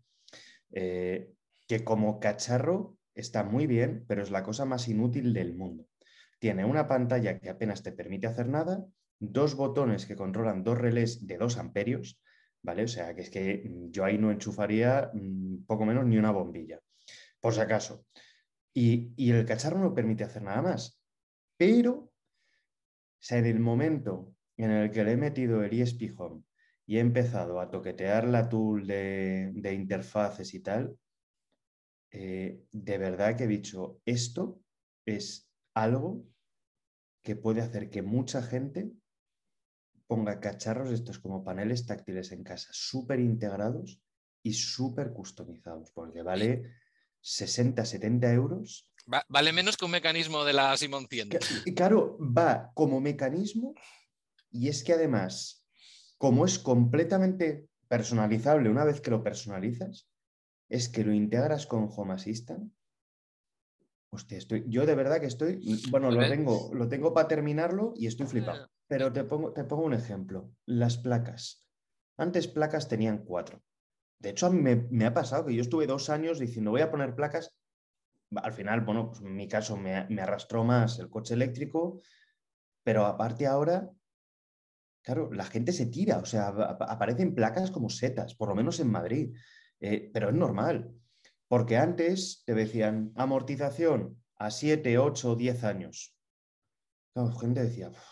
eh, 0.72 1.32
que 1.68 1.84
como 1.84 2.20
cacharro 2.20 2.98
está 3.14 3.44
muy 3.44 3.68
bien, 3.68 4.06
pero 4.08 4.24
es 4.24 4.32
la 4.32 4.44
cosa 4.44 4.66
más 4.66 4.88
inútil 4.88 5.34
del 5.34 5.56
mundo. 5.56 5.86
Tiene 6.44 6.66
una 6.66 6.90
pantalla 6.90 7.40
que 7.40 7.50
apenas 7.50 7.84
te 7.84 7.94
permite 7.94 8.28
hacer 8.28 8.50
nada, 8.50 8.86
dos 9.18 9.56
botones 9.56 10.06
que 10.06 10.18
controlan 10.18 10.62
dos 10.62 10.78
relés 10.78 11.26
de 11.26 11.38
2 11.38 11.58
amperios, 11.58 12.20
¿vale? 12.62 12.84
O 12.84 12.88
sea, 12.90 13.16
que 13.16 13.22
es 13.22 13.30
que 13.30 13.64
mm, 13.64 13.92
yo 13.92 14.04
ahí 14.04 14.18
no 14.18 14.30
enchufaría 14.30 15.10
mm, 15.14 15.64
poco 15.66 15.86
menos 15.86 16.06
ni 16.06 16.18
una 16.18 16.32
bombilla, 16.32 16.82
por 17.40 17.54
si 17.54 17.62
acaso. 17.62 18.06
Y, 18.74 19.14
y 19.16 19.32
el 19.32 19.46
cacharro 19.46 19.80
no 19.80 19.94
permite 19.94 20.26
hacer 20.26 20.42
nada 20.42 20.62
más. 20.62 21.02
Pero, 21.56 21.94
o 21.94 22.12
sea, 23.22 23.38
en 23.38 23.46
el 23.46 23.62
momento 23.62 24.36
en 24.58 24.72
el 24.72 24.92
que 24.92 25.06
le 25.06 25.14
he 25.14 25.18
metido 25.18 25.64
el 25.64 25.80
ESP 25.80 26.12
Home 26.18 26.44
y 26.86 26.98
he 26.98 27.00
empezado 27.00 27.62
a 27.62 27.72
toquetear 27.72 28.28
la 28.28 28.50
tool 28.50 28.86
de, 28.86 29.54
de 29.56 29.74
interfaces 29.74 30.54
y 30.54 30.60
tal, 30.60 30.98
eh, 32.12 32.66
de 32.70 32.98
verdad 32.98 33.38
que 33.38 33.46
he 33.46 33.48
dicho, 33.48 34.02
esto 34.04 34.60
es 35.06 35.50
algo 35.74 36.33
que 37.24 37.36
puede 37.36 37.62
hacer 37.62 37.90
que 37.90 38.02
mucha 38.02 38.44
gente 38.44 38.92
ponga 40.08 40.40
cacharros 40.40 40.92
estos 40.92 41.18
como 41.20 41.44
paneles 41.44 41.86
táctiles 41.86 42.32
en 42.32 42.44
casa, 42.44 42.70
súper 42.72 43.20
integrados 43.20 44.02
y 44.44 44.54
súper 44.54 45.14
customizados, 45.14 45.92
porque 45.92 46.22
vale 46.22 46.64
60, 47.22 47.86
70 47.86 48.32
euros. 48.34 48.90
va- 49.12 49.26
vale 49.30 49.52
menos 49.54 49.78
que 49.78 49.86
un 49.86 49.92
mecanismo 49.92 50.44
de 50.44 50.54
la 50.54 50.76
Simon 50.78 51.08
100. 51.10 51.30
Que- 51.30 51.40
Y 51.66 51.74
claro, 51.74 52.18
va 52.20 52.72
como 52.74 53.00
mecanismo 53.02 53.74
y 54.52 54.68
es 54.68 54.84
que 54.84 54.94
además, 54.94 55.66
como 56.18 56.46
es 56.46 56.60
completamente 56.60 57.68
personalizable 57.88 58.70
una 58.70 58.84
vez 58.84 59.00
que 59.02 59.12
lo 59.12 59.24
personalizas, 59.24 60.10
es 60.70 60.90
que 60.90 61.04
lo 61.04 61.14
integras 61.14 61.66
con 61.66 61.88
Home 61.96 62.14
Assistant. 62.14 62.72
Hostia, 64.14 64.38
estoy, 64.38 64.64
yo 64.68 64.86
de 64.86 64.94
verdad 64.94 65.20
que 65.20 65.26
estoy, 65.26 65.60
bueno, 65.90 66.12
lo 66.12 66.20
tengo, 66.30 66.70
lo 66.74 66.88
tengo 66.88 67.14
para 67.16 67.28
terminarlo 67.28 67.94
y 67.98 68.06
estoy 68.06 68.28
flipado. 68.28 68.66
Ah. 68.66 68.70
Pero 68.88 69.12
te 69.12 69.24
pongo, 69.24 69.54
te 69.54 69.64
pongo 69.64 69.84
un 69.86 69.94
ejemplo. 69.96 70.52
Las 70.68 70.98
placas. 70.98 71.66
Antes 72.18 72.48
placas 72.48 72.88
tenían 72.88 73.24
cuatro. 73.26 73.64
De 74.20 74.30
hecho, 74.30 74.46
a 74.46 74.50
mí 74.52 74.62
me, 74.62 74.76
me 74.92 75.06
ha 75.06 75.14
pasado 75.16 75.48
que 75.48 75.56
yo 75.56 75.62
estuve 75.64 75.88
dos 75.88 76.12
años 76.12 76.38
diciendo 76.38 76.70
voy 76.70 76.82
a 76.82 76.92
poner 76.92 77.16
placas. 77.16 77.58
Al 78.36 78.54
final, 78.54 78.82
bueno, 78.82 79.10
pues 79.10 79.22
en 79.22 79.36
mi 79.36 79.48
caso 79.48 79.78
me, 79.78 80.06
me 80.10 80.22
arrastró 80.22 80.64
más 80.64 81.00
el 81.00 81.10
coche 81.10 81.34
eléctrico, 81.34 82.00
pero 82.84 83.06
aparte 83.08 83.48
ahora, 83.48 83.90
claro, 85.04 85.32
la 85.34 85.46
gente 85.46 85.72
se 85.72 85.88
tira, 85.88 86.20
o 86.20 86.26
sea, 86.26 86.50
ap- 86.50 86.82
aparecen 86.84 87.34
placas 87.34 87.72
como 87.72 87.90
setas, 87.90 88.36
por 88.36 88.50
lo 88.50 88.56
menos 88.56 88.80
en 88.80 88.92
Madrid. 88.92 89.36
Eh, 89.80 90.12
pero 90.14 90.30
es 90.30 90.36
normal, 90.36 90.94
porque 91.54 91.78
antes 91.78 92.42
te 92.48 92.56
decían 92.56 93.12
amortización 93.16 94.20
a 94.38 94.50
7, 94.50 94.98
8, 94.98 95.36
10 95.36 95.64
años. 95.64 96.18
Claro, 97.14 97.32
gente 97.36 97.62
decía, 97.62 97.90
"Uf, 97.90 98.04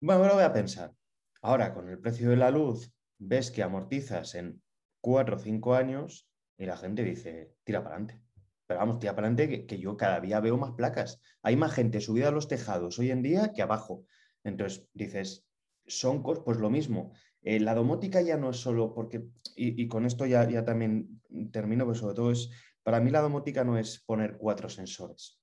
bueno, 0.00 0.22
me 0.22 0.26
lo 0.26 0.34
voy 0.34 0.42
a 0.42 0.52
pensar. 0.52 0.92
Ahora, 1.40 1.72
con 1.72 1.88
el 1.88 2.00
precio 2.00 2.30
de 2.30 2.36
la 2.36 2.50
luz, 2.50 2.92
ves 3.18 3.52
que 3.52 3.62
amortizas 3.62 4.34
en 4.34 4.60
4 5.00 5.36
o 5.36 5.38
5 5.38 5.76
años 5.76 6.28
y 6.58 6.66
la 6.66 6.76
gente 6.76 7.04
dice, 7.04 7.54
tira 7.62 7.84
para 7.84 7.94
adelante. 7.94 8.20
Pero 8.66 8.80
vamos, 8.80 8.98
tira 8.98 9.14
para 9.14 9.28
adelante 9.28 9.64
que, 9.64 9.78
yo 9.78 9.96
cada 9.96 10.18
día 10.18 10.40
veo 10.40 10.56
más 10.56 10.72
placas. 10.72 11.20
Hay 11.42 11.54
más 11.54 11.74
gente 11.74 12.00
subida 12.00 12.30
a 12.30 12.32
los 12.32 12.48
tejados 12.48 12.98
hoy 12.98 13.12
en 13.12 13.22
día 13.22 13.52
que 13.52 13.62
abajo. 13.62 14.04
Entonces 14.42 14.88
dices, 14.94 15.46
son 15.86 16.24
pues 16.24 16.58
lo 16.58 16.70
mismo. 16.70 17.12
Eh, 17.48 17.60
la 17.60 17.76
domótica 17.76 18.20
ya 18.22 18.36
no 18.36 18.50
es 18.50 18.56
solo 18.56 18.92
porque, 18.92 19.22
y, 19.54 19.80
y 19.80 19.86
con 19.86 20.04
esto 20.04 20.26
ya, 20.26 20.48
ya 20.50 20.64
también 20.64 21.22
termino, 21.52 21.84
pues 21.84 21.98
sobre 21.98 22.16
todo 22.16 22.32
es, 22.32 22.50
para 22.82 22.98
mí 23.00 23.10
la 23.12 23.20
domótica 23.20 23.62
no 23.62 23.78
es 23.78 24.02
poner 24.04 24.36
cuatro 24.36 24.68
sensores. 24.68 25.38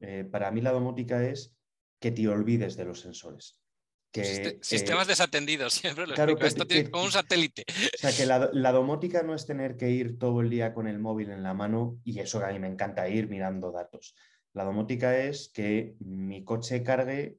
Eh, 0.00 0.24
para 0.24 0.50
mí 0.50 0.62
la 0.62 0.72
domótica 0.72 1.22
es 1.22 1.54
que 2.00 2.12
te 2.12 2.26
olvides 2.28 2.76
de 2.78 2.86
los 2.86 3.00
sensores. 3.00 3.60
Que, 4.10 4.22
eh, 4.22 4.58
Sistemas 4.62 5.06
desatendidos, 5.06 5.74
siempre 5.74 6.06
lo 6.06 6.14
claro, 6.14 6.32
explico. 6.32 6.40
que- 6.40 6.46
Esto 6.48 6.66
que- 6.66 6.74
tiene 6.76 6.90
como 6.90 7.04
un 7.04 7.12
satélite. 7.12 7.66
o 7.68 7.98
sea, 7.98 8.16
que 8.16 8.24
la, 8.24 8.48
la 8.54 8.72
domótica 8.72 9.22
no 9.22 9.34
es 9.34 9.44
tener 9.44 9.76
que 9.76 9.90
ir 9.90 10.18
todo 10.18 10.40
el 10.40 10.48
día 10.48 10.72
con 10.72 10.88
el 10.88 10.98
móvil 10.98 11.28
en 11.30 11.42
la 11.42 11.52
mano 11.52 12.00
y 12.04 12.18
eso 12.20 12.38
que 12.38 12.46
a 12.46 12.52
mí 12.52 12.58
me 12.58 12.68
encanta 12.68 13.06
ir 13.10 13.28
mirando 13.28 13.70
datos. 13.70 14.14
La 14.54 14.64
domótica 14.64 15.18
es 15.18 15.50
que 15.52 15.94
mi 16.00 16.42
coche 16.42 16.82
cargue 16.82 17.36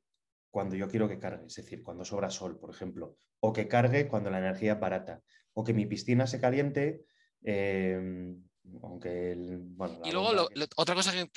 cuando 0.51 0.75
yo 0.75 0.87
quiero 0.87 1.07
que 1.07 1.19
cargue, 1.19 1.45
es 1.45 1.55
decir, 1.55 1.83
cuando 1.83 2.05
sobra 2.05 2.29
sol, 2.29 2.59
por 2.59 2.69
ejemplo, 2.69 3.17
o 3.39 3.53
que 3.53 3.67
cargue 3.67 4.07
cuando 4.07 4.29
la 4.29 4.39
energía 4.39 4.73
es 4.73 4.79
barata, 4.79 5.21
o 5.53 5.63
que 5.63 5.73
mi 5.73 5.85
piscina 5.85 6.27
se 6.27 6.39
caliente, 6.39 7.03
eh, 7.43 8.35
aunque 8.83 9.31
el, 9.31 9.57
bueno, 9.61 9.99
la 9.99 10.07
Y 10.07 10.11
luego, 10.11 10.33
lo- 10.33 10.49
lo- 10.53 10.67
otra 10.75 10.95
cosa 10.95 11.11
que, 11.11 11.29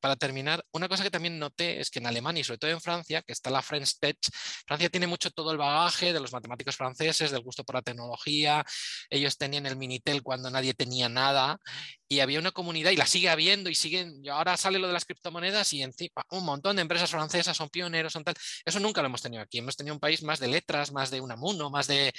para 0.00 0.16
terminar, 0.16 0.64
una 0.72 0.88
cosa 0.88 1.02
que 1.02 1.10
también 1.10 1.38
noté 1.38 1.80
es 1.80 1.90
que 1.90 1.98
en 1.98 2.06
Alemania 2.06 2.40
y 2.40 2.44
sobre 2.44 2.58
todo 2.58 2.70
en 2.70 2.80
Francia, 2.80 3.22
que 3.22 3.32
está 3.32 3.50
la 3.50 3.62
French 3.62 3.98
Tech, 3.98 4.16
Francia 4.66 4.88
tiene 4.90 5.06
mucho 5.06 5.30
todo 5.30 5.52
el 5.52 5.58
bagaje 5.58 6.12
de 6.12 6.20
los 6.20 6.32
matemáticos 6.32 6.76
franceses, 6.76 7.30
del 7.30 7.42
gusto 7.42 7.64
por 7.64 7.76
la 7.76 7.82
tecnología. 7.82 8.64
Ellos 9.10 9.36
tenían 9.38 9.66
el 9.66 9.76
Minitel 9.76 10.22
cuando 10.22 10.50
nadie 10.50 10.74
tenía 10.74 11.08
nada 11.08 11.58
y 12.08 12.20
había 12.20 12.40
una 12.40 12.50
comunidad 12.52 12.90
y 12.90 12.96
la 12.96 13.06
sigue 13.06 13.28
habiendo 13.30 13.70
y 13.70 13.74
siguen. 13.74 14.20
y 14.24 14.28
ahora 14.28 14.56
sale 14.56 14.78
lo 14.78 14.86
de 14.88 14.92
las 14.92 15.04
criptomonedas 15.04 15.72
y 15.72 15.82
encima 15.82 16.24
un 16.30 16.44
montón 16.44 16.76
de 16.76 16.82
empresas 16.82 17.10
francesas 17.10 17.56
son 17.56 17.68
pioneros, 17.70 18.12
son 18.12 18.24
tal. 18.24 18.34
Eso 18.64 18.80
nunca 18.80 19.00
lo 19.00 19.06
hemos 19.06 19.22
tenido 19.22 19.42
aquí. 19.42 19.58
Hemos 19.58 19.76
tenido 19.76 19.94
un 19.94 20.00
país 20.00 20.22
más 20.22 20.40
de 20.40 20.48
letras, 20.48 20.92
más 20.92 21.10
de 21.10 21.20
Unamuno, 21.20 21.70
más 21.70 21.86
de. 21.86 22.12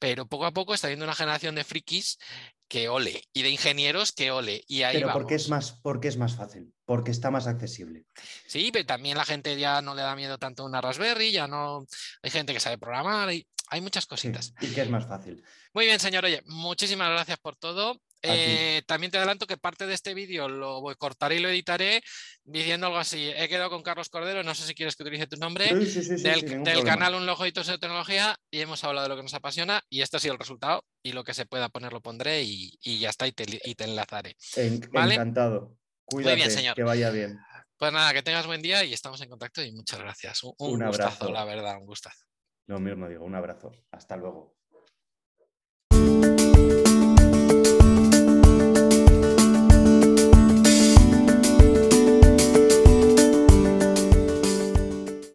Pero 0.00 0.26
poco 0.26 0.46
a 0.46 0.52
poco 0.52 0.74
está 0.74 0.88
habiendo 0.88 1.04
una 1.04 1.14
generación 1.14 1.54
de 1.54 1.62
frikis 1.62 2.18
que 2.66 2.88
ole 2.88 3.22
y 3.32 3.42
de 3.42 3.50
ingenieros 3.50 4.10
que 4.12 4.30
ole. 4.32 4.64
Y 4.66 4.82
ahí 4.82 4.94
Pero 4.96 5.08
vamos. 5.08 5.22
porque 5.22 5.34
es, 5.36 5.48
más, 5.48 5.72
porque 5.82 6.08
es 6.08 6.16
más 6.16 6.34
fácil, 6.34 6.72
porque 6.84 7.10
está 7.12 7.30
más 7.30 7.46
accesible. 7.46 8.06
Sí, 8.46 8.70
pero 8.72 8.86
también 8.86 9.16
la 9.16 9.24
gente 9.24 9.56
ya 9.58 9.82
no 9.82 9.94
le 9.94 10.02
da 10.02 10.16
miedo 10.16 10.38
tanto 10.38 10.64
una 10.64 10.80
Raspberry, 10.80 11.30
ya 11.30 11.46
no. 11.46 11.86
Hay 12.22 12.30
gente 12.30 12.52
que 12.52 12.60
sabe 12.60 12.78
programar, 12.78 13.32
y 13.32 13.46
hay 13.68 13.80
muchas 13.80 14.04
Sí, 14.04 14.08
cositas. 14.08 14.52
y 14.60 14.68
que 14.74 14.80
es 14.82 14.88
más 14.90 15.06
fácil. 15.06 15.44
Muy 15.74 15.84
bien, 15.86 16.00
señor. 16.00 16.24
Oye, 16.24 16.42
muchísimas 16.46 17.10
gracias 17.10 17.38
por 17.38 17.56
todo. 17.56 18.00
Eh, 18.22 18.82
también 18.86 19.10
te 19.10 19.16
adelanto 19.18 19.46
que 19.46 19.56
parte 19.56 19.86
de 19.86 19.94
este 19.94 20.12
vídeo 20.14 20.48
lo 20.48 20.80
voy- 20.80 20.94
cortaré 20.96 21.36
y 21.36 21.38
lo 21.40 21.48
editaré 21.48 22.02
diciendo 22.44 22.86
algo 22.88 22.98
así. 22.98 23.30
He 23.34 23.48
quedado 23.48 23.70
con 23.70 23.82
Carlos 23.82 24.08
Cordero, 24.10 24.42
no 24.42 24.54
sé 24.54 24.66
si 24.66 24.74
quieres 24.74 24.94
que 24.96 25.02
utilice 25.04 25.26
tu 25.26 25.36
nombre, 25.36 25.68
Sí, 25.68 25.86
sí, 25.86 26.02
sí, 26.02 26.18
sí, 26.18 26.22
del, 26.24 26.84
canal 26.84 27.14
Un 27.14 27.24
Lojo 27.26 27.46
y 27.46 27.50
de 27.52 27.62
Tecnología 27.78 28.36
y 28.50 28.60
hemos 28.60 28.82
hablado 28.84 29.04
de 29.04 29.08
lo 29.10 29.16
que 29.16 29.22
nos 29.22 29.34
apasiona 29.34 29.82
y 29.88 30.02
este 30.02 30.18
ha 30.18 30.20
sido 30.20 30.34
el 30.34 30.38
resultado 30.40 30.84
y 31.02 31.12
lo 31.12 31.24
que 31.24 31.32
se 31.34 31.46
pueda 31.46 31.68
poner 31.70 31.92
lo 31.92 32.00
pondré 32.02 32.42
y, 32.42 32.78
y 32.82 32.98
ya 32.98 33.08
está 33.10 33.26
y 33.26 33.32
te, 33.32 33.46
li- 33.46 33.60
y 33.64 33.74
te 33.74 33.84
enlazaré. 33.84 34.36
En- 34.56 34.80
¿Vale? 34.92 35.14
Encantado. 35.14 35.76
Cuídate, 36.04 36.36
bien, 36.36 36.50
señor. 36.50 36.74
que 36.74 36.82
vaya 36.82 37.10
bien. 37.10 37.38
Pues 37.78 37.92
nada, 37.92 38.12
que 38.12 38.22
tengas 38.22 38.46
buen 38.46 38.60
día 38.60 38.84
y 38.84 38.92
estamos 38.92 39.20
en 39.22 39.30
contacto 39.30 39.62
y 39.62 39.72
muchas 39.72 39.98
gracias. 40.00 40.42
Un, 40.42 40.52
un 40.58 40.82
Un 40.82 40.88
gustazo, 40.88 41.24
abrazo. 41.24 41.32
la 41.32 41.44
verdad, 41.46 41.78
un 41.78 41.86
gustazo. 41.86 42.24
Lo 42.66 42.78
mismo 42.78 43.08
digo, 43.08 43.24
un 43.24 43.34
abrazo. 43.34 43.72
Hasta 43.90 44.16
luego. 44.16 44.59